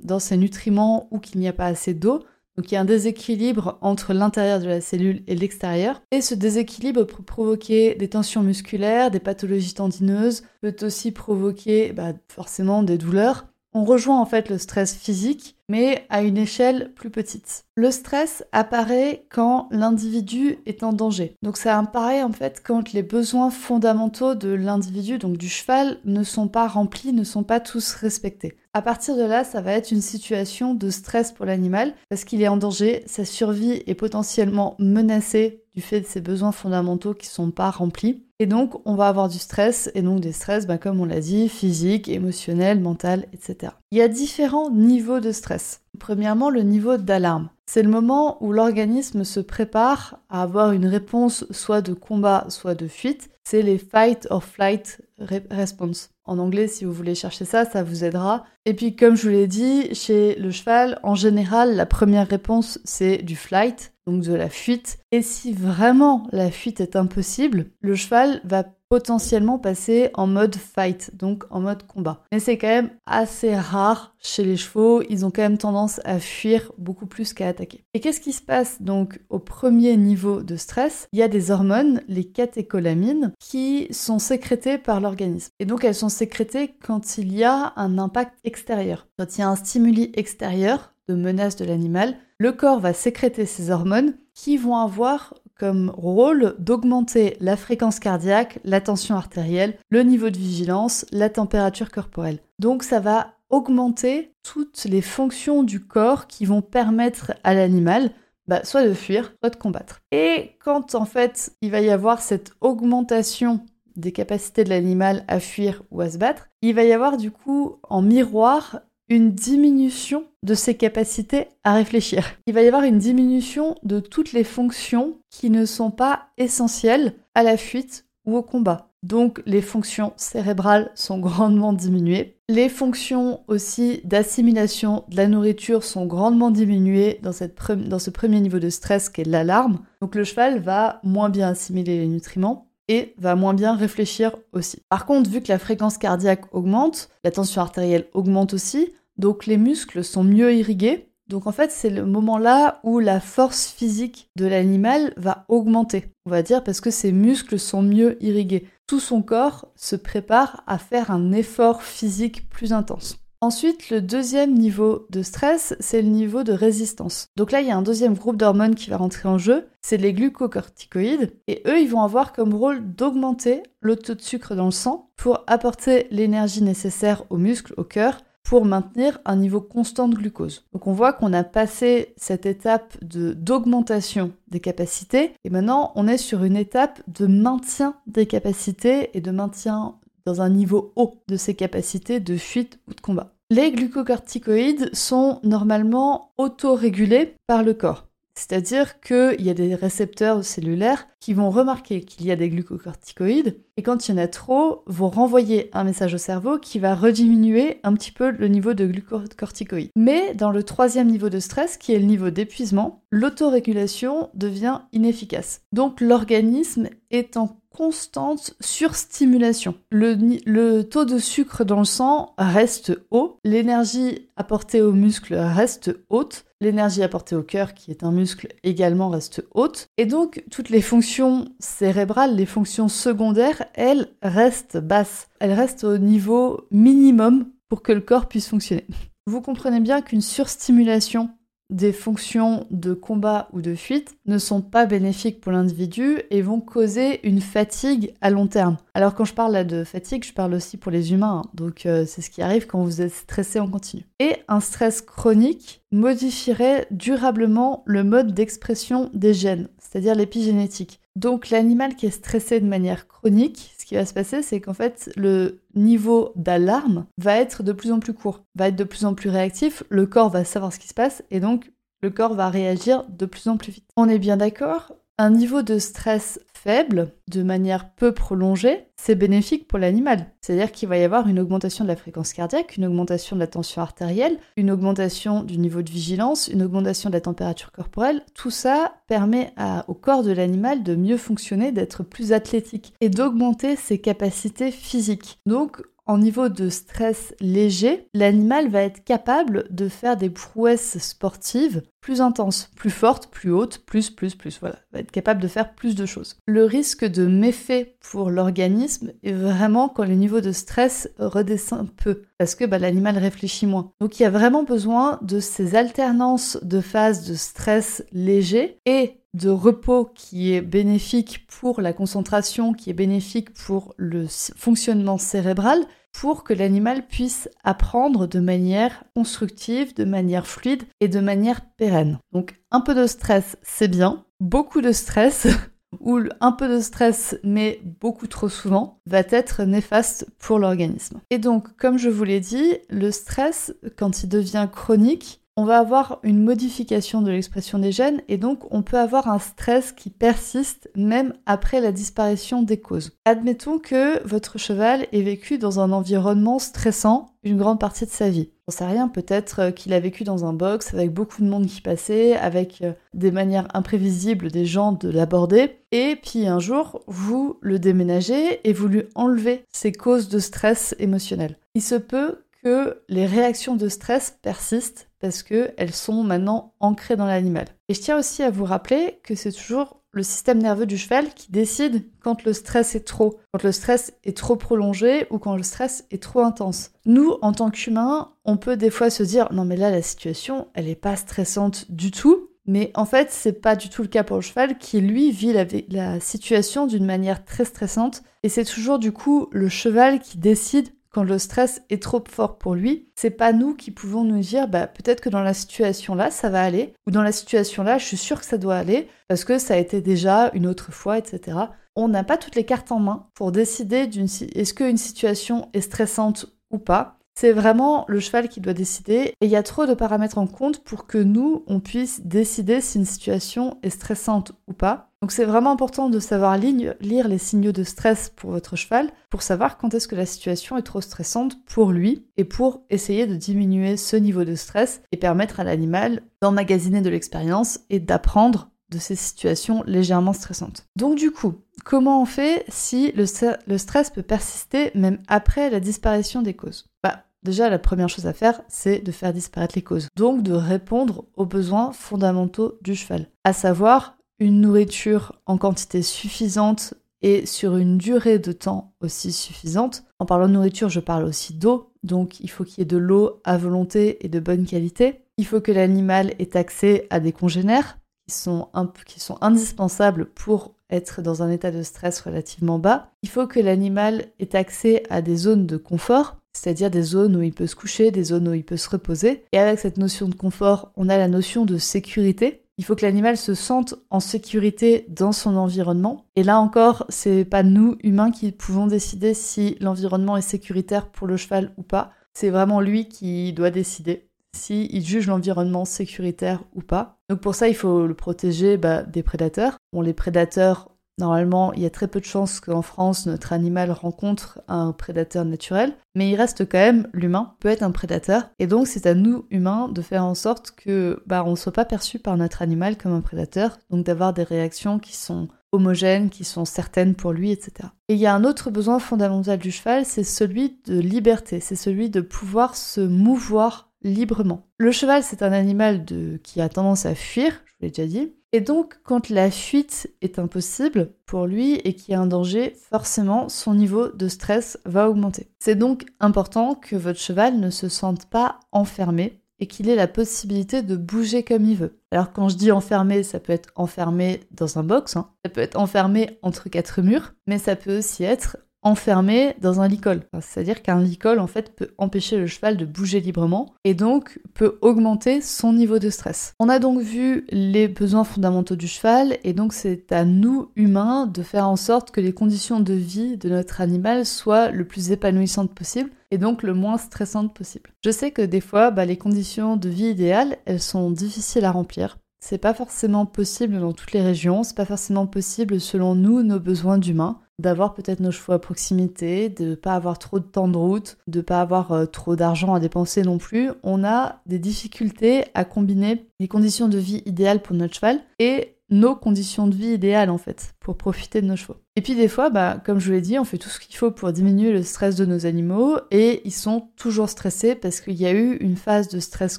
dans 0.00 0.18
ses 0.20 0.36
nutriments 0.36 1.08
ou 1.10 1.18
qu'il 1.18 1.40
n'y 1.40 1.48
a 1.48 1.52
pas 1.52 1.66
assez 1.66 1.94
d'eau. 1.94 2.22
Donc 2.56 2.72
il 2.72 2.74
y 2.74 2.76
a 2.76 2.80
un 2.80 2.84
déséquilibre 2.84 3.78
entre 3.82 4.12
l'intérieur 4.12 4.58
de 4.58 4.66
la 4.66 4.80
cellule 4.80 5.22
et 5.28 5.36
l'extérieur. 5.36 6.02
Et 6.10 6.20
ce 6.20 6.34
déséquilibre 6.34 7.04
peut 7.04 7.22
provoquer 7.22 7.94
des 7.94 8.08
tensions 8.08 8.42
musculaires, 8.42 9.12
des 9.12 9.20
pathologies 9.20 9.74
tendineuses, 9.74 10.42
peut 10.60 10.74
aussi 10.82 11.12
provoquer 11.12 11.92
bah, 11.92 12.14
forcément 12.28 12.82
des 12.82 12.98
douleurs. 12.98 13.46
On 13.74 13.84
rejoint 13.84 14.20
en 14.20 14.24
fait 14.24 14.48
le 14.48 14.56
stress 14.56 14.94
physique, 14.94 15.56
mais 15.68 16.06
à 16.08 16.22
une 16.22 16.38
échelle 16.38 16.92
plus 16.94 17.10
petite. 17.10 17.64
Le 17.76 17.90
stress 17.90 18.44
apparaît 18.52 19.26
quand 19.30 19.68
l'individu 19.70 20.58
est 20.64 20.82
en 20.82 20.92
danger. 20.94 21.34
Donc 21.42 21.58
ça 21.58 21.78
apparaît 21.78 22.22
en 22.22 22.32
fait 22.32 22.62
quand 22.64 22.92
les 22.92 23.02
besoins 23.02 23.50
fondamentaux 23.50 24.34
de 24.34 24.48
l'individu, 24.48 25.18
donc 25.18 25.36
du 25.36 25.48
cheval, 25.48 25.98
ne 26.04 26.22
sont 26.22 26.48
pas 26.48 26.66
remplis, 26.66 27.12
ne 27.12 27.24
sont 27.24 27.44
pas 27.44 27.60
tous 27.60 27.92
respectés. 27.94 28.56
À 28.72 28.80
partir 28.80 29.16
de 29.16 29.22
là, 29.22 29.44
ça 29.44 29.60
va 29.60 29.72
être 29.72 29.90
une 29.90 30.00
situation 30.00 30.74
de 30.74 30.88
stress 30.88 31.32
pour 31.32 31.44
l'animal 31.44 31.94
parce 32.08 32.24
qu'il 32.24 32.40
est 32.40 32.48
en 32.48 32.56
danger, 32.56 33.02
sa 33.06 33.24
survie 33.24 33.82
est 33.86 33.94
potentiellement 33.94 34.76
menacée 34.78 35.64
du 35.74 35.82
fait 35.82 36.00
de 36.00 36.06
ses 36.06 36.20
besoins 36.20 36.52
fondamentaux 36.52 37.14
qui 37.14 37.26
ne 37.28 37.32
sont 37.32 37.50
pas 37.50 37.70
remplis. 37.70 38.27
Et 38.40 38.46
donc, 38.46 38.80
on 38.84 38.94
va 38.94 39.08
avoir 39.08 39.28
du 39.28 39.38
stress, 39.38 39.90
et 39.94 40.02
donc 40.02 40.20
des 40.20 40.32
stress, 40.32 40.66
bah, 40.66 40.78
comme 40.78 41.00
on 41.00 41.04
l'a 41.04 41.20
dit, 41.20 41.48
physique, 41.48 42.08
émotionnel, 42.08 42.80
mental, 42.80 43.26
etc. 43.32 43.72
Il 43.90 43.98
y 43.98 44.02
a 44.02 44.06
différents 44.08 44.70
niveaux 44.70 45.18
de 45.18 45.32
stress. 45.32 45.80
Premièrement, 45.98 46.48
le 46.48 46.62
niveau 46.62 46.96
d'alarme. 46.96 47.50
C'est 47.66 47.82
le 47.82 47.90
moment 47.90 48.42
où 48.42 48.52
l'organisme 48.52 49.24
se 49.24 49.40
prépare 49.40 50.20
à 50.30 50.42
avoir 50.42 50.72
une 50.72 50.86
réponse 50.86 51.44
soit 51.50 51.82
de 51.82 51.92
combat, 51.92 52.46
soit 52.48 52.74
de 52.74 52.86
fuite. 52.86 53.28
C'est 53.44 53.62
les 53.62 53.76
fight 53.76 54.26
or 54.30 54.44
flight 54.44 55.02
response. 55.50 56.10
En 56.24 56.38
anglais, 56.38 56.68
si 56.68 56.84
vous 56.84 56.92
voulez 56.92 57.14
chercher 57.14 57.44
ça, 57.44 57.64
ça 57.64 57.82
vous 57.82 58.04
aidera. 58.04 58.44
Et 58.66 58.74
puis, 58.74 58.94
comme 58.94 59.16
je 59.16 59.22
vous 59.24 59.28
l'ai 59.34 59.46
dit, 59.46 59.94
chez 59.94 60.36
le 60.36 60.50
cheval, 60.50 61.00
en 61.02 61.14
général, 61.14 61.74
la 61.74 61.86
première 61.86 62.28
réponse, 62.28 62.78
c'est 62.84 63.18
du 63.18 63.34
flight, 63.34 63.92
donc 64.08 64.22
de 64.22 64.34
la 64.34 64.48
fuite. 64.48 64.98
Et 65.12 65.22
si 65.22 65.52
vraiment 65.52 66.26
la 66.32 66.50
fuite 66.50 66.80
est 66.80 66.96
impossible, 66.96 67.66
le 67.80 67.94
cheval 67.94 68.40
va 68.44 68.64
potentiellement 68.88 69.58
passer 69.58 70.08
en 70.14 70.26
mode 70.26 70.56
fight, 70.56 71.14
donc 71.14 71.44
en 71.50 71.60
mode 71.60 71.86
combat. 71.86 72.24
Mais 72.32 72.40
c'est 72.40 72.56
quand 72.56 72.68
même 72.68 72.90
assez 73.04 73.54
rare 73.54 74.16
chez 74.18 74.44
les 74.44 74.56
chevaux, 74.56 75.02
ils 75.10 75.26
ont 75.26 75.30
quand 75.30 75.42
même 75.42 75.58
tendance 75.58 76.00
à 76.04 76.18
fuir 76.18 76.72
beaucoup 76.78 77.04
plus 77.04 77.34
qu'à 77.34 77.48
attaquer. 77.48 77.84
Et 77.92 78.00
qu'est-ce 78.00 78.20
qui 78.20 78.32
se 78.32 78.40
passe 78.40 78.80
donc 78.80 79.20
au 79.28 79.38
premier 79.38 79.96
niveau 79.98 80.42
de 80.42 80.56
stress? 80.56 81.06
Il 81.12 81.18
y 81.18 81.22
a 81.22 81.28
des 81.28 81.50
hormones, 81.50 82.00
les 82.08 82.24
catécholamines, 82.24 83.32
qui 83.38 83.88
sont 83.90 84.18
sécrétées 84.18 84.78
par 84.78 85.00
l'organisme. 85.00 85.50
Et 85.60 85.66
donc 85.66 85.84
elles 85.84 85.94
sont 85.94 86.08
sécrétées 86.08 86.74
quand 86.82 87.18
il 87.18 87.34
y 87.36 87.44
a 87.44 87.74
un 87.76 87.98
impact 87.98 88.34
extérieur. 88.44 89.06
Quand 89.18 89.36
il 89.36 89.40
y 89.40 89.44
a 89.44 89.50
un 89.50 89.56
stimuli 89.56 90.12
extérieur 90.14 90.94
de 91.08 91.14
menace 91.14 91.56
de 91.56 91.64
l'animal, 91.64 92.16
le 92.38 92.52
corps 92.52 92.80
va 92.80 92.92
sécréter 92.92 93.46
ces 93.46 93.70
hormones 93.70 94.14
qui 94.34 94.56
vont 94.56 94.76
avoir 94.76 95.34
comme 95.58 95.90
rôle 95.90 96.54
d'augmenter 96.58 97.36
la 97.40 97.56
fréquence 97.56 97.98
cardiaque, 97.98 98.60
la 98.64 98.80
tension 98.80 99.16
artérielle, 99.16 99.76
le 99.90 100.02
niveau 100.02 100.30
de 100.30 100.38
vigilance, 100.38 101.04
la 101.10 101.30
température 101.30 101.90
corporelle. 101.90 102.38
Donc 102.60 102.84
ça 102.84 103.00
va 103.00 103.34
augmenter 103.50 104.32
toutes 104.42 104.84
les 104.84 105.02
fonctions 105.02 105.62
du 105.62 105.80
corps 105.80 106.26
qui 106.26 106.44
vont 106.44 106.62
permettre 106.62 107.32
à 107.42 107.54
l'animal 107.54 108.12
bah, 108.46 108.64
soit 108.64 108.86
de 108.86 108.94
fuir, 108.94 109.34
soit 109.40 109.50
de 109.50 109.56
combattre. 109.56 110.00
Et 110.10 110.56
quand 110.64 110.94
en 110.94 111.04
fait 111.04 111.52
il 111.60 111.70
va 111.70 111.80
y 111.80 111.90
avoir 111.90 112.22
cette 112.22 112.52
augmentation 112.60 113.60
des 113.96 114.12
capacités 114.12 114.64
de 114.64 114.70
l'animal 114.70 115.24
à 115.28 115.40
fuir 115.40 115.82
ou 115.90 116.00
à 116.00 116.08
se 116.08 116.18
battre, 116.18 116.48
il 116.62 116.74
va 116.74 116.84
y 116.84 116.92
avoir 116.92 117.16
du 117.16 117.30
coup 117.30 117.76
en 117.82 118.00
miroir 118.00 118.80
une 119.08 119.32
diminution 119.32 120.24
de 120.42 120.54
ses 120.54 120.76
capacités 120.76 121.48
à 121.64 121.74
réfléchir. 121.74 122.34
Il 122.46 122.54
va 122.54 122.62
y 122.62 122.66
avoir 122.66 122.84
une 122.84 122.98
diminution 122.98 123.76
de 123.82 124.00
toutes 124.00 124.32
les 124.32 124.44
fonctions 124.44 125.18
qui 125.30 125.50
ne 125.50 125.64
sont 125.64 125.90
pas 125.90 126.28
essentielles 126.36 127.14
à 127.34 127.42
la 127.42 127.56
fuite 127.56 128.06
ou 128.24 128.36
au 128.36 128.42
combat. 128.42 128.88
Donc 129.02 129.40
les 129.46 129.62
fonctions 129.62 130.12
cérébrales 130.16 130.90
sont 130.94 131.18
grandement 131.18 131.72
diminuées. 131.72 132.36
Les 132.48 132.68
fonctions 132.68 133.40
aussi 133.46 134.00
d'assimilation 134.04 135.04
de 135.08 135.16
la 135.16 135.28
nourriture 135.28 135.84
sont 135.84 136.06
grandement 136.06 136.50
diminuées 136.50 137.20
dans, 137.22 137.32
ce 137.32 138.10
premier 138.10 138.40
niveau 138.40 138.58
de 138.58 138.70
stress 138.70 139.08
qui 139.08 139.20
est 139.20 139.24
l'alarme. 139.24 139.80
Donc 140.02 140.14
le 140.14 140.24
cheval 140.24 140.60
va 140.60 141.00
moins 141.04 141.28
bien 141.28 141.48
assimiler 141.48 141.98
les 141.98 142.08
nutriments 142.08 142.67
et 142.88 143.14
va 143.18 143.34
moins 143.34 143.54
bien 143.54 143.74
réfléchir 143.74 144.36
aussi. 144.52 144.82
Par 144.88 145.06
contre, 145.06 145.30
vu 145.30 145.40
que 145.42 145.52
la 145.52 145.58
fréquence 145.58 145.98
cardiaque 145.98 146.52
augmente, 146.54 147.10
la 147.24 147.30
tension 147.30 147.60
artérielle 147.60 148.06
augmente 148.14 148.54
aussi, 148.54 148.92
donc 149.16 149.46
les 149.46 149.56
muscles 149.56 150.02
sont 150.02 150.24
mieux 150.24 150.54
irrigués. 150.54 151.10
Donc 151.28 151.46
en 151.46 151.52
fait, 151.52 151.70
c'est 151.70 151.90
le 151.90 152.06
moment 152.06 152.38
là 152.38 152.80
où 152.84 152.98
la 152.98 153.20
force 153.20 153.66
physique 153.66 154.30
de 154.36 154.46
l'animal 154.46 155.12
va 155.18 155.44
augmenter, 155.48 156.06
on 156.24 156.30
va 156.30 156.42
dire, 156.42 156.64
parce 156.64 156.80
que 156.80 156.90
ses 156.90 157.12
muscles 157.12 157.58
sont 157.58 157.82
mieux 157.82 158.16
irrigués. 158.24 158.66
Tout 158.86 159.00
son 159.00 159.20
corps 159.20 159.68
se 159.76 159.96
prépare 159.96 160.62
à 160.66 160.78
faire 160.78 161.10
un 161.10 161.32
effort 161.32 161.82
physique 161.82 162.48
plus 162.48 162.72
intense. 162.72 163.18
Ensuite, 163.40 163.90
le 163.90 164.00
deuxième 164.00 164.54
niveau 164.54 165.06
de 165.10 165.22
stress, 165.22 165.76
c'est 165.78 166.02
le 166.02 166.08
niveau 166.08 166.42
de 166.42 166.52
résistance. 166.52 167.28
Donc 167.36 167.52
là, 167.52 167.60
il 167.60 167.68
y 167.68 167.70
a 167.70 167.76
un 167.76 167.82
deuxième 167.82 168.14
groupe 168.14 168.36
d'hormones 168.36 168.74
qui 168.74 168.90
va 168.90 168.96
rentrer 168.96 169.28
en 169.28 169.38
jeu, 169.38 169.68
c'est 169.80 169.96
les 169.96 170.12
glucocorticoïdes, 170.12 171.32
et 171.46 171.62
eux, 171.68 171.80
ils 171.80 171.88
vont 171.88 172.02
avoir 172.02 172.32
comme 172.32 172.52
rôle 172.52 172.94
d'augmenter 172.94 173.62
le 173.80 173.94
taux 173.94 174.14
de 174.14 174.22
sucre 174.22 174.56
dans 174.56 174.64
le 174.64 174.72
sang 174.72 175.10
pour 175.14 175.44
apporter 175.46 176.08
l'énergie 176.10 176.62
nécessaire 176.62 177.22
aux 177.30 177.36
muscles, 177.36 177.74
au 177.76 177.84
cœur, 177.84 178.18
pour 178.42 178.64
maintenir 178.64 179.20
un 179.26 179.36
niveau 179.36 179.60
constant 179.60 180.08
de 180.08 180.16
glucose. 180.16 180.64
Donc 180.72 180.86
on 180.86 180.92
voit 180.92 181.12
qu'on 181.12 181.34
a 181.34 181.44
passé 181.44 182.14
cette 182.16 182.46
étape 182.46 182.96
d'augmentation 183.02 184.32
des 184.48 184.60
capacités 184.60 185.34
et 185.44 185.50
maintenant 185.50 185.92
on 185.96 186.08
est 186.08 186.16
sur 186.16 186.42
une 186.44 186.56
étape 186.56 187.02
de 187.08 187.26
maintien 187.26 187.94
des 188.06 188.24
capacités 188.24 189.10
et 189.12 189.20
de 189.20 189.30
maintien 189.30 189.96
dans 190.26 190.40
un 190.40 190.50
niveau 190.50 190.92
haut 190.96 191.22
de 191.28 191.36
ses 191.36 191.54
capacités 191.54 192.20
de 192.20 192.36
fuite 192.36 192.78
ou 192.88 192.94
de 192.94 193.00
combat. 193.00 193.34
Les 193.50 193.72
glucocorticoïdes 193.72 194.94
sont 194.94 195.40
normalement 195.42 196.32
autorégulés 196.36 197.34
par 197.46 197.62
le 197.62 197.72
corps. 197.74 198.08
C'est-à-dire 198.38 199.00
qu'il 199.00 199.40
y 199.40 199.50
a 199.50 199.54
des 199.54 199.74
récepteurs 199.74 200.44
cellulaires 200.44 201.08
qui 201.18 201.34
vont 201.34 201.50
remarquer 201.50 202.02
qu'il 202.02 202.24
y 202.24 202.30
a 202.30 202.36
des 202.36 202.48
glucocorticoïdes 202.48 203.58
et 203.76 203.82
quand 203.82 204.06
il 204.06 204.12
y 204.12 204.14
en 204.14 204.22
a 204.22 204.28
trop, 204.28 204.84
vont 204.86 205.08
renvoyer 205.08 205.70
un 205.72 205.82
message 205.82 206.14
au 206.14 206.18
cerveau 206.18 206.58
qui 206.58 206.78
va 206.78 206.94
rediminuer 206.94 207.80
un 207.82 207.94
petit 207.94 208.12
peu 208.12 208.30
le 208.30 208.46
niveau 208.46 208.74
de 208.74 208.86
glucocorticoïdes. 208.86 209.90
Mais 209.96 210.34
dans 210.34 210.52
le 210.52 210.62
troisième 210.62 211.08
niveau 211.08 211.30
de 211.30 211.40
stress, 211.40 211.76
qui 211.78 211.92
est 211.92 211.98
le 211.98 212.04
niveau 212.04 212.30
d'épuisement, 212.30 213.02
l'autorégulation 213.10 214.30
devient 214.34 214.82
inefficace. 214.92 215.62
Donc 215.72 216.00
l'organisme 216.00 216.90
est 217.10 217.36
en 217.36 217.56
constante 217.78 218.54
surstimulation. 218.58 219.76
Le, 219.92 220.16
le 220.46 220.82
taux 220.82 221.04
de 221.04 221.18
sucre 221.18 221.64
dans 221.64 221.78
le 221.78 221.84
sang 221.84 222.34
reste 222.36 222.98
haut, 223.12 223.38
l'énergie 223.44 224.28
apportée 224.36 224.82
aux 224.82 224.92
muscles 224.92 225.36
reste 225.36 225.96
haute, 226.10 226.44
l'énergie 226.60 227.04
apportée 227.04 227.36
au 227.36 227.44
cœur, 227.44 227.74
qui 227.74 227.92
est 227.92 228.02
un 228.02 228.10
muscle, 228.10 228.48
également 228.64 229.10
reste 229.10 229.44
haute, 229.54 229.86
et 229.96 230.06
donc 230.06 230.42
toutes 230.50 230.70
les 230.70 230.82
fonctions 230.82 231.44
cérébrales, 231.60 232.34
les 232.34 232.46
fonctions 232.46 232.88
secondaires, 232.88 233.64
elles 233.74 234.08
restent 234.22 234.78
basses. 234.78 235.28
Elles 235.38 235.52
restent 235.52 235.84
au 235.84 235.98
niveau 235.98 236.66
minimum 236.72 237.46
pour 237.68 237.84
que 237.84 237.92
le 237.92 238.00
corps 238.00 238.26
puisse 238.26 238.48
fonctionner. 238.48 238.88
Vous 239.26 239.40
comprenez 239.40 239.78
bien 239.78 240.02
qu'une 240.02 240.20
surstimulation 240.20 241.30
des 241.70 241.92
fonctions 241.92 242.66
de 242.70 242.94
combat 242.94 243.48
ou 243.52 243.60
de 243.60 243.74
fuite 243.74 244.16
ne 244.26 244.38
sont 244.38 244.62
pas 244.62 244.86
bénéfiques 244.86 245.40
pour 245.40 245.52
l'individu 245.52 246.22
et 246.30 246.42
vont 246.42 246.60
causer 246.60 247.26
une 247.26 247.40
fatigue 247.40 248.14
à 248.20 248.30
long 248.30 248.46
terme. 248.46 248.78
Alors 248.94 249.14
quand 249.14 249.24
je 249.24 249.34
parle 249.34 249.66
de 249.66 249.84
fatigue, 249.84 250.24
je 250.24 250.32
parle 250.32 250.54
aussi 250.54 250.76
pour 250.76 250.90
les 250.90 251.12
humains, 251.12 251.42
hein. 251.44 251.50
donc 251.54 251.84
euh, 251.86 252.04
c'est 252.06 252.22
ce 252.22 252.30
qui 252.30 252.42
arrive 252.42 252.66
quand 252.66 252.82
vous 252.82 253.02
êtes 253.02 253.14
stressé 253.14 253.60
en 253.60 253.68
continu. 253.68 254.04
Et 254.18 254.36
un 254.48 254.60
stress 254.60 255.02
chronique 255.02 255.82
modifierait 255.92 256.86
durablement 256.90 257.82
le 257.86 258.04
mode 258.04 258.34
d'expression 258.34 259.10
des 259.14 259.34
gènes, 259.34 259.68
c'est-à-dire 259.78 260.14
l'épigénétique. 260.14 261.00
Donc 261.18 261.50
l'animal 261.50 261.96
qui 261.96 262.06
est 262.06 262.10
stressé 262.10 262.60
de 262.60 262.66
manière 262.68 263.08
chronique, 263.08 263.74
ce 263.76 263.84
qui 263.84 263.96
va 263.96 264.06
se 264.06 264.14
passer, 264.14 264.40
c'est 264.40 264.60
qu'en 264.60 264.72
fait 264.72 265.10
le 265.16 265.62
niveau 265.74 266.30
d'alarme 266.36 267.06
va 267.18 267.36
être 267.38 267.64
de 267.64 267.72
plus 267.72 267.90
en 267.90 267.98
plus 267.98 268.14
court, 268.14 268.44
va 268.54 268.68
être 268.68 268.76
de 268.76 268.84
plus 268.84 269.04
en 269.04 269.14
plus 269.14 269.28
réactif, 269.28 269.82
le 269.88 270.06
corps 270.06 270.30
va 270.30 270.44
savoir 270.44 270.72
ce 270.72 270.78
qui 270.78 270.86
se 270.86 270.94
passe 270.94 271.24
et 271.32 271.40
donc 271.40 271.72
le 272.02 272.10
corps 272.10 272.34
va 272.34 272.50
réagir 272.50 273.04
de 273.08 273.26
plus 273.26 273.48
en 273.48 273.56
plus 273.56 273.72
vite. 273.72 273.90
On 273.96 274.08
est 274.08 274.20
bien 274.20 274.36
d'accord? 274.36 274.92
Un 275.18 275.30
niveau 275.30 275.62
de 275.62 275.78
stress 275.78 276.40
faible, 276.54 277.12
de 277.28 277.42
manière 277.42 277.90
peu 277.94 278.12
prolongée, 278.12 278.86
c'est 278.96 279.14
bénéfique 279.14 279.68
pour 279.68 279.78
l'animal. 279.78 280.26
C'est-à-dire 280.40 280.72
qu'il 280.72 280.88
va 280.88 280.96
y 280.96 281.04
avoir 281.04 281.28
une 281.28 281.38
augmentation 281.38 281.84
de 281.84 281.88
la 281.88 281.96
fréquence 281.96 282.32
cardiaque, 282.32 282.76
une 282.76 282.86
augmentation 282.86 283.36
de 283.36 283.40
la 283.40 283.46
tension 283.46 283.82
artérielle, 283.82 284.38
une 284.56 284.70
augmentation 284.70 285.42
du 285.42 285.58
niveau 285.58 285.82
de 285.82 285.90
vigilance, 285.90 286.48
une 286.48 286.62
augmentation 286.62 287.10
de 287.10 287.14
la 287.14 287.20
température 287.20 287.72
corporelle. 287.72 288.22
Tout 288.34 288.50
ça 288.50 288.94
permet 289.06 289.52
au 289.86 289.94
corps 289.94 290.22
de 290.22 290.32
l'animal 290.32 290.82
de 290.82 290.94
mieux 290.94 291.16
fonctionner, 291.16 291.72
d'être 291.72 292.02
plus 292.02 292.32
athlétique 292.32 292.94
et 293.00 293.08
d'augmenter 293.08 293.76
ses 293.76 293.98
capacités 293.98 294.70
physiques. 294.70 295.38
Donc, 295.46 295.82
en 296.06 296.16
niveau 296.16 296.48
de 296.48 296.70
stress 296.70 297.34
léger, 297.38 298.08
l'animal 298.14 298.68
va 298.68 298.80
être 298.80 299.04
capable 299.04 299.66
de 299.68 299.88
faire 299.88 300.16
des 300.16 300.30
prouesses 300.30 300.96
sportives 300.98 301.82
plus 302.08 302.22
intenses, 302.22 302.70
plus 302.74 302.88
fortes, 302.88 303.26
plus 303.26 303.52
hautes, 303.52 303.80
plus, 303.84 304.08
plus, 304.08 304.34
plus, 304.34 304.58
voilà, 304.60 304.76
va 304.94 305.00
être 305.00 305.10
capable 305.10 305.42
de 305.42 305.46
faire 305.46 305.74
plus 305.74 305.94
de 305.94 306.06
choses. 306.06 306.38
Le 306.46 306.64
risque 306.64 307.04
de 307.04 307.26
méfait 307.26 307.96
pour 308.00 308.30
l'organisme 308.30 309.12
est 309.22 309.34
vraiment 309.34 309.90
quand 309.90 310.06
le 310.06 310.14
niveau 310.14 310.40
de 310.40 310.50
stress 310.50 311.10
redescend 311.18 311.90
peu, 311.90 312.22
parce 312.38 312.54
que 312.54 312.64
bah, 312.64 312.78
l'animal 312.78 313.18
réfléchit 313.18 313.66
moins. 313.66 313.92
Donc 314.00 314.18
il 314.18 314.22
y 314.22 314.24
a 314.24 314.30
vraiment 314.30 314.62
besoin 314.62 315.18
de 315.20 315.38
ces 315.38 315.74
alternances 315.74 316.58
de 316.62 316.80
phases 316.80 317.28
de 317.28 317.34
stress 317.34 318.02
léger 318.10 318.78
et 318.86 319.20
de 319.34 319.50
repos 319.50 320.10
qui 320.14 320.54
est 320.54 320.62
bénéfique 320.62 321.46
pour 321.46 321.82
la 321.82 321.92
concentration, 321.92 322.72
qui 322.72 322.88
est 322.88 322.94
bénéfique 322.94 323.52
pour 323.52 323.92
le 323.98 324.24
fonctionnement 324.56 325.18
cérébral, 325.18 325.84
pour 326.20 326.42
que 326.42 326.52
l'animal 326.52 327.06
puisse 327.06 327.48
apprendre 327.62 328.26
de 328.26 328.40
manière 328.40 329.04
constructive, 329.14 329.94
de 329.94 330.04
manière 330.04 330.48
fluide 330.48 330.82
et 330.98 331.06
de 331.06 331.20
manière 331.20 331.60
pérenne. 331.76 332.18
Donc 332.32 332.58
un 332.72 332.80
peu 332.80 332.92
de 332.96 333.06
stress, 333.06 333.56
c'est 333.62 333.86
bien. 333.86 334.24
Beaucoup 334.40 334.80
de 334.80 334.90
stress, 334.90 335.46
ou 336.00 336.18
un 336.40 336.50
peu 336.50 336.68
de 336.68 336.80
stress, 336.80 337.38
mais 337.44 337.80
beaucoup 338.00 338.26
trop 338.26 338.48
souvent, 338.48 339.00
va 339.06 339.20
être 339.30 339.62
néfaste 339.62 340.26
pour 340.38 340.58
l'organisme. 340.58 341.20
Et 341.30 341.38
donc, 341.38 341.76
comme 341.76 341.98
je 341.98 342.08
vous 342.08 342.24
l'ai 342.24 342.40
dit, 342.40 342.78
le 342.90 343.12
stress, 343.12 343.72
quand 343.96 344.24
il 344.24 344.28
devient 344.28 344.68
chronique, 344.72 345.37
on 345.58 345.64
va 345.64 345.80
avoir 345.80 346.20
une 346.22 346.44
modification 346.44 347.20
de 347.20 347.32
l'expression 347.32 347.80
des 347.80 347.90
gènes 347.90 348.22
et 348.28 348.36
donc 348.36 348.72
on 348.72 348.82
peut 348.82 348.96
avoir 348.96 349.26
un 349.26 349.40
stress 349.40 349.90
qui 349.90 350.08
persiste 350.08 350.88
même 350.94 351.34
après 351.46 351.80
la 351.80 351.90
disparition 351.90 352.62
des 352.62 352.80
causes. 352.80 353.18
Admettons 353.24 353.80
que 353.80 354.24
votre 354.24 354.56
cheval 354.56 355.08
ait 355.10 355.22
vécu 355.22 355.58
dans 355.58 355.80
un 355.80 355.90
environnement 355.90 356.60
stressant 356.60 357.30
une 357.42 357.56
grande 357.56 357.80
partie 357.80 358.04
de 358.04 358.10
sa 358.10 358.30
vie. 358.30 358.50
On 358.68 358.70
sait 358.70 358.86
rien, 358.86 359.08
peut-être 359.08 359.60
euh, 359.60 359.70
qu'il 359.72 359.92
a 359.94 360.00
vécu 360.00 360.22
dans 360.22 360.44
un 360.44 360.52
box 360.52 360.94
avec 360.94 361.12
beaucoup 361.12 361.42
de 361.42 361.48
monde 361.48 361.66
qui 361.66 361.80
passait, 361.80 362.36
avec 362.36 362.82
euh, 362.82 362.92
des 363.14 363.30
manières 363.32 363.66
imprévisibles 363.74 364.52
des 364.52 364.66
gens 364.66 364.92
de 364.92 365.08
l'aborder, 365.08 365.78
et 365.90 366.16
puis 366.22 366.46
un 366.46 366.58
jour, 366.58 367.00
vous 367.06 367.58
le 367.62 367.78
déménagez 367.78 368.60
et 368.68 368.72
vous 368.72 368.88
lui 368.88 369.04
enlevez 369.14 369.64
ces 369.72 369.90
causes 369.90 370.28
de 370.28 370.38
stress 370.38 370.94
émotionnel. 370.98 371.56
Il 371.74 371.82
se 371.82 371.94
peut 371.94 372.42
que 372.62 373.02
les 373.08 373.26
réactions 373.26 373.76
de 373.76 373.88
stress 373.88 374.38
persistent 374.42 375.08
parce 375.20 375.42
qu'elles 375.42 375.94
sont 375.94 376.22
maintenant 376.22 376.74
ancrées 376.80 377.16
dans 377.16 377.26
l'animal. 377.26 377.66
Et 377.88 377.94
je 377.94 378.00
tiens 378.00 378.18
aussi 378.18 378.42
à 378.42 378.50
vous 378.50 378.64
rappeler 378.64 379.20
que 379.24 379.34
c'est 379.34 379.52
toujours 379.52 380.02
le 380.12 380.22
système 380.22 380.58
nerveux 380.58 380.86
du 380.86 380.96
cheval 380.96 381.32
qui 381.34 381.52
décide 381.52 382.04
quand 382.22 382.44
le 382.44 382.52
stress 382.52 382.94
est 382.94 383.06
trop, 383.06 383.38
quand 383.52 383.62
le 383.62 383.72
stress 383.72 384.14
est 384.24 384.36
trop 384.36 384.56
prolongé 384.56 385.26
ou 385.30 385.38
quand 385.38 385.54
le 385.54 385.62
stress 385.62 386.06
est 386.10 386.22
trop 386.22 386.40
intense. 386.40 386.90
Nous, 387.04 387.36
en 387.42 387.52
tant 387.52 387.70
qu'humains, 387.70 388.32
on 388.44 388.56
peut 388.56 388.76
des 388.76 388.90
fois 388.90 389.10
se 389.10 389.22
dire 389.22 389.52
non 389.52 389.64
mais 389.64 389.76
là 389.76 389.90
la 389.90 390.02
situation, 390.02 390.68
elle 390.74 390.86
n'est 390.86 390.94
pas 390.94 391.16
stressante 391.16 391.90
du 391.90 392.10
tout, 392.10 392.48
Mais 392.66 392.90
en 392.94 393.06
fait, 393.06 393.30
c'est 393.30 393.62
pas 393.62 393.76
du 393.76 393.88
tout 393.88 394.02
le 394.02 394.08
cas 394.08 394.24
pour 394.24 394.36
le 394.36 394.42
cheval 394.42 394.76
qui, 394.76 395.00
lui, 395.00 395.30
vit 395.30 395.54
la, 395.54 395.64
la 395.88 396.20
situation 396.20 396.86
d'une 396.86 397.06
manière 397.06 397.42
très 397.46 397.64
stressante. 397.64 398.22
Et 398.42 398.50
c'est 398.50 398.66
toujours 398.66 398.98
du 398.98 399.10
coup 399.10 399.48
le 399.52 399.70
cheval 399.70 400.20
qui 400.20 400.36
décide 400.36 400.90
quand 401.18 401.24
le 401.24 401.40
stress 401.40 401.82
est 401.90 402.00
trop 402.00 402.22
fort 402.30 402.58
pour 402.58 402.76
lui, 402.76 403.08
c'est 403.16 403.30
pas 403.30 403.52
nous 403.52 403.74
qui 403.74 403.90
pouvons 403.90 404.22
nous 404.22 404.38
dire 404.38 404.68
bah 404.68 404.86
peut-être 404.86 405.20
que 405.20 405.28
dans 405.28 405.42
la 405.42 405.52
situation 405.52 406.14
là 406.14 406.30
ça 406.30 406.48
va 406.48 406.62
aller 406.62 406.92
ou 407.08 407.10
dans 407.10 407.24
la 407.24 407.32
situation 407.32 407.82
là 407.82 407.98
je 407.98 408.04
suis 408.04 408.16
sûr 408.16 408.38
que 408.38 408.46
ça 408.46 408.56
doit 408.56 408.76
aller 408.76 409.08
parce 409.26 409.42
que 409.42 409.58
ça 409.58 409.74
a 409.74 409.78
été 409.78 410.00
déjà 410.00 410.52
une 410.54 410.68
autre 410.68 410.92
fois 410.92 411.18
etc. 411.18 411.58
On 411.96 412.06
n'a 412.06 412.22
pas 412.22 412.36
toutes 412.36 412.54
les 412.54 412.62
cartes 412.62 412.92
en 412.92 413.00
main 413.00 413.26
pour 413.34 413.50
décider 413.50 414.06
d'une 414.06 414.28
est-ce 414.54 414.72
qu'une 414.72 414.96
situation 414.96 415.70
est 415.72 415.80
stressante 415.80 416.56
ou 416.70 416.78
pas. 416.78 417.18
C'est 417.34 417.50
vraiment 417.50 418.04
le 418.06 418.20
cheval 418.20 418.48
qui 418.48 418.60
doit 418.60 418.72
décider 418.72 419.32
et 419.40 419.46
il 419.46 419.50
y 419.50 419.56
a 419.56 419.64
trop 419.64 419.86
de 419.86 419.94
paramètres 419.94 420.38
en 420.38 420.46
compte 420.46 420.84
pour 420.84 421.08
que 421.08 421.18
nous, 421.18 421.64
on 421.66 421.80
puisse 421.80 422.20
décider 422.20 422.80
si 422.80 422.98
une 422.98 423.04
situation 423.04 423.78
est 423.82 423.90
stressante 423.90 424.52
ou 424.68 424.72
pas. 424.72 425.07
Donc 425.20 425.32
c'est 425.32 425.44
vraiment 425.44 425.72
important 425.72 426.08
de 426.10 426.20
savoir 426.20 426.56
lire 426.56 426.94
les 427.00 427.38
signaux 427.38 427.72
de 427.72 427.82
stress 427.82 428.32
pour 428.36 428.50
votre 428.50 428.76
cheval 428.76 429.10
pour 429.30 429.42
savoir 429.42 429.76
quand 429.76 429.92
est-ce 429.92 430.06
que 430.06 430.14
la 430.14 430.26
situation 430.26 430.76
est 430.76 430.82
trop 430.82 431.00
stressante 431.00 431.56
pour 431.64 431.90
lui 431.90 432.26
et 432.36 432.44
pour 432.44 432.84
essayer 432.88 433.26
de 433.26 433.34
diminuer 433.34 433.96
ce 433.96 434.16
niveau 434.16 434.44
de 434.44 434.54
stress 434.54 435.02
et 435.10 435.16
permettre 435.16 435.58
à 435.58 435.64
l'animal 435.64 436.22
d'emmagasiner 436.40 437.00
de 437.00 437.10
l'expérience 437.10 437.80
et 437.90 437.98
d'apprendre 437.98 438.70
de 438.90 438.98
ces 438.98 439.16
situations 439.16 439.82
légèrement 439.86 440.32
stressantes. 440.32 440.86
Donc 440.96 441.16
du 441.16 441.30
coup, 441.30 441.54
comment 441.84 442.22
on 442.22 442.24
fait 442.24 442.64
si 442.68 443.12
le, 443.12 443.26
stress 443.26 444.10
peut 444.10 444.22
persister 444.22 444.92
même 444.94 445.18
après 445.26 445.68
la 445.68 445.80
disparition 445.80 446.42
des 446.42 446.54
causes? 446.54 446.86
Bah, 447.02 447.24
Déjà, 447.44 447.70
la 447.70 447.78
première 447.78 448.08
chose 448.08 448.26
à 448.26 448.32
faire, 448.32 448.60
c'est 448.68 448.98
de 448.98 449.12
faire 449.12 449.32
disparaître 449.32 449.76
les 449.76 449.82
causes. 449.82 450.08
Donc 450.16 450.42
de 450.42 450.52
répondre 450.52 451.26
aux 451.36 451.46
besoins 451.46 451.92
fondamentaux 451.92 452.78
du 452.82 452.96
cheval, 452.96 453.30
à 453.44 453.52
savoir 453.52 454.17
une 454.38 454.60
nourriture 454.60 455.32
en 455.46 455.58
quantité 455.58 456.02
suffisante 456.02 456.94
et 457.22 457.46
sur 457.46 457.76
une 457.76 457.98
durée 457.98 458.38
de 458.38 458.52
temps 458.52 458.92
aussi 459.00 459.32
suffisante. 459.32 460.04
En 460.18 460.26
parlant 460.26 460.48
de 460.48 460.52
nourriture, 460.52 460.88
je 460.88 461.00
parle 461.00 461.24
aussi 461.24 461.54
d'eau, 461.54 461.92
donc 462.02 462.40
il 462.40 462.48
faut 462.48 462.64
qu'il 462.64 462.78
y 462.78 462.82
ait 462.82 462.84
de 462.84 462.96
l'eau 462.96 463.40
à 463.44 463.58
volonté 463.58 464.24
et 464.24 464.28
de 464.28 464.40
bonne 464.40 464.66
qualité. 464.66 465.20
Il 465.36 465.46
faut 465.46 465.60
que 465.60 465.72
l'animal 465.72 466.34
ait 466.38 466.56
accès 466.56 467.06
à 467.10 467.20
des 467.20 467.32
congénères 467.32 467.98
qui 468.26 468.34
sont, 468.34 468.68
qui 469.06 469.20
sont 469.20 469.38
indispensables 469.40 470.26
pour 470.26 470.74
être 470.90 471.22
dans 471.22 471.42
un 471.42 471.50
état 471.50 471.70
de 471.70 471.82
stress 471.82 472.20
relativement 472.20 472.78
bas. 472.78 473.10
Il 473.22 473.28
faut 473.28 473.46
que 473.46 473.60
l'animal 473.60 474.26
ait 474.38 474.56
accès 474.56 475.02
à 475.10 475.22
des 475.22 475.36
zones 475.36 475.66
de 475.66 475.76
confort, 475.76 476.36
c'est-à-dire 476.52 476.90
des 476.90 477.02
zones 477.02 477.36
où 477.36 477.42
il 477.42 477.52
peut 477.52 477.66
se 477.66 477.76
coucher, 477.76 478.10
des 478.10 478.24
zones 478.24 478.48
où 478.48 478.54
il 478.54 478.64
peut 478.64 478.76
se 478.76 478.88
reposer. 478.88 479.44
Et 479.52 479.58
avec 479.58 479.78
cette 479.78 479.98
notion 479.98 480.28
de 480.28 480.34
confort, 480.34 480.92
on 480.96 481.08
a 481.08 481.18
la 481.18 481.28
notion 481.28 481.64
de 481.64 481.78
sécurité. 481.78 482.64
Il 482.78 482.84
faut 482.84 482.94
que 482.94 483.04
l'animal 483.04 483.36
se 483.36 483.54
sente 483.54 483.96
en 484.08 484.20
sécurité 484.20 485.04
dans 485.08 485.32
son 485.32 485.56
environnement. 485.56 486.26
Et 486.36 486.44
là 486.44 486.60
encore, 486.60 487.04
c'est 487.08 487.44
pas 487.44 487.64
nous, 487.64 487.96
humains, 488.04 488.30
qui 488.30 488.52
pouvons 488.52 488.86
décider 488.86 489.34
si 489.34 489.76
l'environnement 489.80 490.36
est 490.36 490.42
sécuritaire 490.42 491.10
pour 491.10 491.26
le 491.26 491.36
cheval 491.36 491.72
ou 491.76 491.82
pas. 491.82 492.12
C'est 492.34 492.50
vraiment 492.50 492.80
lui 492.80 493.08
qui 493.08 493.52
doit 493.52 493.70
décider 493.70 494.28
si 494.54 494.88
il 494.92 495.04
juge 495.04 495.26
l'environnement 495.26 495.84
sécuritaire 495.84 496.62
ou 496.72 496.80
pas. 496.80 497.18
Donc 497.28 497.40
pour 497.40 497.56
ça, 497.56 497.68
il 497.68 497.74
faut 497.74 498.06
le 498.06 498.14
protéger 498.14 498.76
bah, 498.76 499.02
des 499.02 499.24
prédateurs. 499.24 499.76
Bon, 499.92 500.00
les 500.00 500.14
prédateurs, 500.14 500.88
Normalement, 501.18 501.72
il 501.72 501.82
y 501.82 501.86
a 501.86 501.90
très 501.90 502.08
peu 502.08 502.20
de 502.20 502.24
chances 502.24 502.60
qu'en 502.60 502.82
France, 502.82 503.26
notre 503.26 503.52
animal 503.52 503.90
rencontre 503.90 504.60
un 504.68 504.92
prédateur 504.92 505.44
naturel, 505.44 505.94
mais 506.14 506.30
il 506.30 506.36
reste 506.36 506.68
quand 506.68 506.78
même 506.78 507.08
l'humain 507.12 507.54
peut 507.60 507.68
être 507.68 507.82
un 507.82 507.90
prédateur, 507.90 508.50
et 508.58 508.66
donc 508.66 508.86
c'est 508.86 509.06
à 509.06 509.14
nous, 509.14 509.46
humains, 509.50 509.88
de 509.88 510.00
faire 510.00 510.24
en 510.24 510.34
sorte 510.34 510.70
que 510.72 511.22
bah, 511.26 511.42
on 511.44 511.50
ne 511.50 511.56
soit 511.56 511.72
pas 511.72 511.84
perçu 511.84 512.18
par 512.18 512.36
notre 512.36 512.62
animal 512.62 512.96
comme 512.96 513.12
un 513.12 513.20
prédateur, 513.20 513.78
donc 513.90 514.06
d'avoir 514.06 514.32
des 514.32 514.44
réactions 514.44 514.98
qui 514.98 515.16
sont 515.16 515.48
homogènes, 515.72 516.30
qui 516.30 516.44
sont 516.44 516.64
certaines 516.64 517.14
pour 517.14 517.32
lui, 517.32 517.50
etc. 517.50 517.90
Et 518.08 518.14
il 518.14 518.20
y 518.20 518.26
a 518.26 518.34
un 518.34 518.44
autre 518.44 518.70
besoin 518.70 518.98
fondamental 518.98 519.58
du 519.58 519.70
cheval, 519.70 520.04
c'est 520.04 520.24
celui 520.24 520.80
de 520.86 520.98
liberté, 520.98 521.60
c'est 521.60 521.76
celui 521.76 522.10
de 522.10 522.20
pouvoir 522.20 522.74
se 522.76 523.00
mouvoir 523.00 523.90
librement. 524.02 524.66
Le 524.78 524.92
cheval, 524.92 525.22
c'est 525.22 525.42
un 525.42 525.52
animal 525.52 526.04
qui 526.42 526.60
a 526.60 526.68
tendance 526.68 527.04
à 527.04 527.14
fuir, 527.14 527.52
je 527.66 527.72
vous 527.72 527.78
l'ai 527.82 527.90
déjà 527.90 528.06
dit, 528.06 528.32
et 528.52 528.62
donc, 528.62 528.98
quand 529.04 529.28
la 529.28 529.50
fuite 529.50 530.10
est 530.22 530.38
impossible 530.38 531.10
pour 531.26 531.46
lui 531.46 531.74
et 531.74 531.94
qu'il 531.94 532.12
y 532.12 532.14
a 532.14 532.20
un 532.20 532.26
danger, 532.26 532.74
forcément, 532.90 533.50
son 533.50 533.74
niveau 533.74 534.08
de 534.08 534.26
stress 534.28 534.78
va 534.86 535.10
augmenter. 535.10 535.48
C'est 535.58 535.74
donc 535.74 536.06
important 536.18 536.74
que 536.74 536.96
votre 536.96 537.20
cheval 537.20 537.60
ne 537.60 537.68
se 537.68 537.90
sente 537.90 538.26
pas 538.26 538.60
enfermé 538.72 539.42
et 539.60 539.66
qu'il 539.66 539.88
ait 539.90 539.96
la 539.96 540.08
possibilité 540.08 540.82
de 540.82 540.96
bouger 540.96 541.42
comme 541.42 541.64
il 541.64 541.76
veut. 541.76 542.00
Alors 542.10 542.32
quand 542.32 542.48
je 542.48 542.56
dis 542.56 542.72
enfermé, 542.72 543.22
ça 543.22 543.40
peut 543.40 543.52
être 543.52 543.70
enfermé 543.74 544.40
dans 544.52 544.78
un 544.78 544.84
box, 544.84 545.16
hein. 545.16 545.30
ça 545.44 545.50
peut 545.50 545.60
être 545.60 545.78
enfermé 545.78 546.38
entre 546.42 546.68
quatre 546.68 547.02
murs, 547.02 547.34
mais 547.46 547.58
ça 547.58 547.76
peut 547.76 547.98
aussi 547.98 548.24
être 548.24 548.56
enfermé 548.82 549.54
dans 549.60 549.80
un 549.80 549.88
licol. 549.88 550.22
C'est-à-dire 550.40 550.82
qu'un 550.82 551.00
licol, 551.00 551.40
en 551.40 551.46
fait, 551.46 551.74
peut 551.74 551.90
empêcher 551.98 552.36
le 552.36 552.46
cheval 552.46 552.76
de 552.76 552.84
bouger 552.84 553.20
librement 553.20 553.74
et 553.84 553.94
donc 553.94 554.40
peut 554.54 554.78
augmenter 554.80 555.40
son 555.40 555.72
niveau 555.72 555.98
de 555.98 556.10
stress. 556.10 556.52
On 556.60 556.68
a 556.68 556.78
donc 556.78 557.00
vu 557.00 557.44
les 557.50 557.88
besoins 557.88 558.24
fondamentaux 558.24 558.76
du 558.76 558.88
cheval 558.88 559.38
et 559.44 559.52
donc 559.52 559.72
c'est 559.72 560.12
à 560.12 560.24
nous, 560.24 560.70
humains, 560.76 561.26
de 561.26 561.42
faire 561.42 561.68
en 561.68 561.76
sorte 561.76 562.10
que 562.10 562.20
les 562.20 562.32
conditions 562.32 562.80
de 562.80 562.94
vie 562.94 563.36
de 563.36 563.48
notre 563.48 563.80
animal 563.80 564.24
soient 564.26 564.70
le 564.70 564.84
plus 564.84 565.10
épanouissantes 565.10 565.74
possible 565.74 566.10
et 566.30 566.38
donc 566.38 566.62
le 566.62 566.74
moins 566.74 566.98
stressantes 566.98 567.54
possible. 567.54 567.90
Je 568.04 568.10
sais 568.10 568.30
que 568.30 568.42
des 568.42 568.60
fois, 568.60 568.90
bah, 568.90 569.04
les 569.04 569.16
conditions 569.16 569.76
de 569.76 569.88
vie 569.88 570.08
idéales, 570.08 570.58
elles 570.66 570.82
sont 570.82 571.10
difficiles 571.10 571.64
à 571.64 571.72
remplir. 571.72 572.18
C'est 572.40 572.58
pas 572.58 572.74
forcément 572.74 573.26
possible 573.26 573.80
dans 573.80 573.92
toutes 573.92 574.12
les 574.12 574.22
régions, 574.22 574.62
c'est 574.62 574.76
pas 574.76 574.84
forcément 574.84 575.26
possible 575.26 575.80
selon 575.80 576.14
nous, 576.14 576.42
nos 576.42 576.60
besoins 576.60 576.98
d'humains 576.98 577.40
d'avoir 577.58 577.94
peut-être 577.94 578.20
nos 578.20 578.30
chevaux 578.30 578.52
à 578.52 578.60
proximité, 578.60 579.48
de 579.48 579.74
pas 579.74 579.94
avoir 579.94 580.18
trop 580.18 580.38
de 580.38 580.44
temps 580.44 580.68
de 580.68 580.76
route, 580.76 581.18
de 581.26 581.40
pas 581.40 581.60
avoir 581.60 581.92
euh, 581.92 582.06
trop 582.06 582.36
d'argent 582.36 582.74
à 582.74 582.80
dépenser 582.80 583.22
non 583.22 583.38
plus. 583.38 583.70
On 583.82 584.04
a 584.04 584.40
des 584.46 584.58
difficultés 584.58 585.44
à 585.54 585.64
combiner 585.64 586.26
les 586.38 586.48
conditions 586.48 586.88
de 586.88 586.98
vie 586.98 587.22
idéales 587.26 587.60
pour 587.60 587.74
notre 587.74 587.94
cheval 587.94 588.20
et 588.38 588.76
nos 588.90 589.14
conditions 589.14 589.66
de 589.66 589.74
vie 589.74 589.92
idéales 589.92 590.30
en 590.30 590.38
fait 590.38 590.74
pour 590.80 590.96
profiter 590.96 591.42
de 591.42 591.46
nos 591.46 591.56
chevaux. 591.56 591.76
Et 591.96 592.00
puis 592.00 592.14
des 592.14 592.28
fois, 592.28 592.48
bah, 592.48 592.80
comme 592.86 592.98
je 593.00 593.06
vous 593.06 593.12
l'ai 593.12 593.20
dit, 593.20 593.38
on 593.38 593.44
fait 593.44 593.58
tout 593.58 593.68
ce 593.68 593.80
qu'il 593.80 593.96
faut 593.96 594.10
pour 594.10 594.32
diminuer 594.32 594.72
le 594.72 594.82
stress 594.82 595.16
de 595.16 595.26
nos 595.26 595.44
animaux 595.44 595.98
et 596.10 596.40
ils 596.46 596.52
sont 596.52 596.88
toujours 596.96 597.28
stressés 597.28 597.74
parce 597.74 598.00
qu'il 598.00 598.14
y 598.14 598.24
a 598.24 598.32
eu 598.32 598.56
une 598.56 598.76
phase 598.76 599.08
de 599.08 599.20
stress 599.20 599.58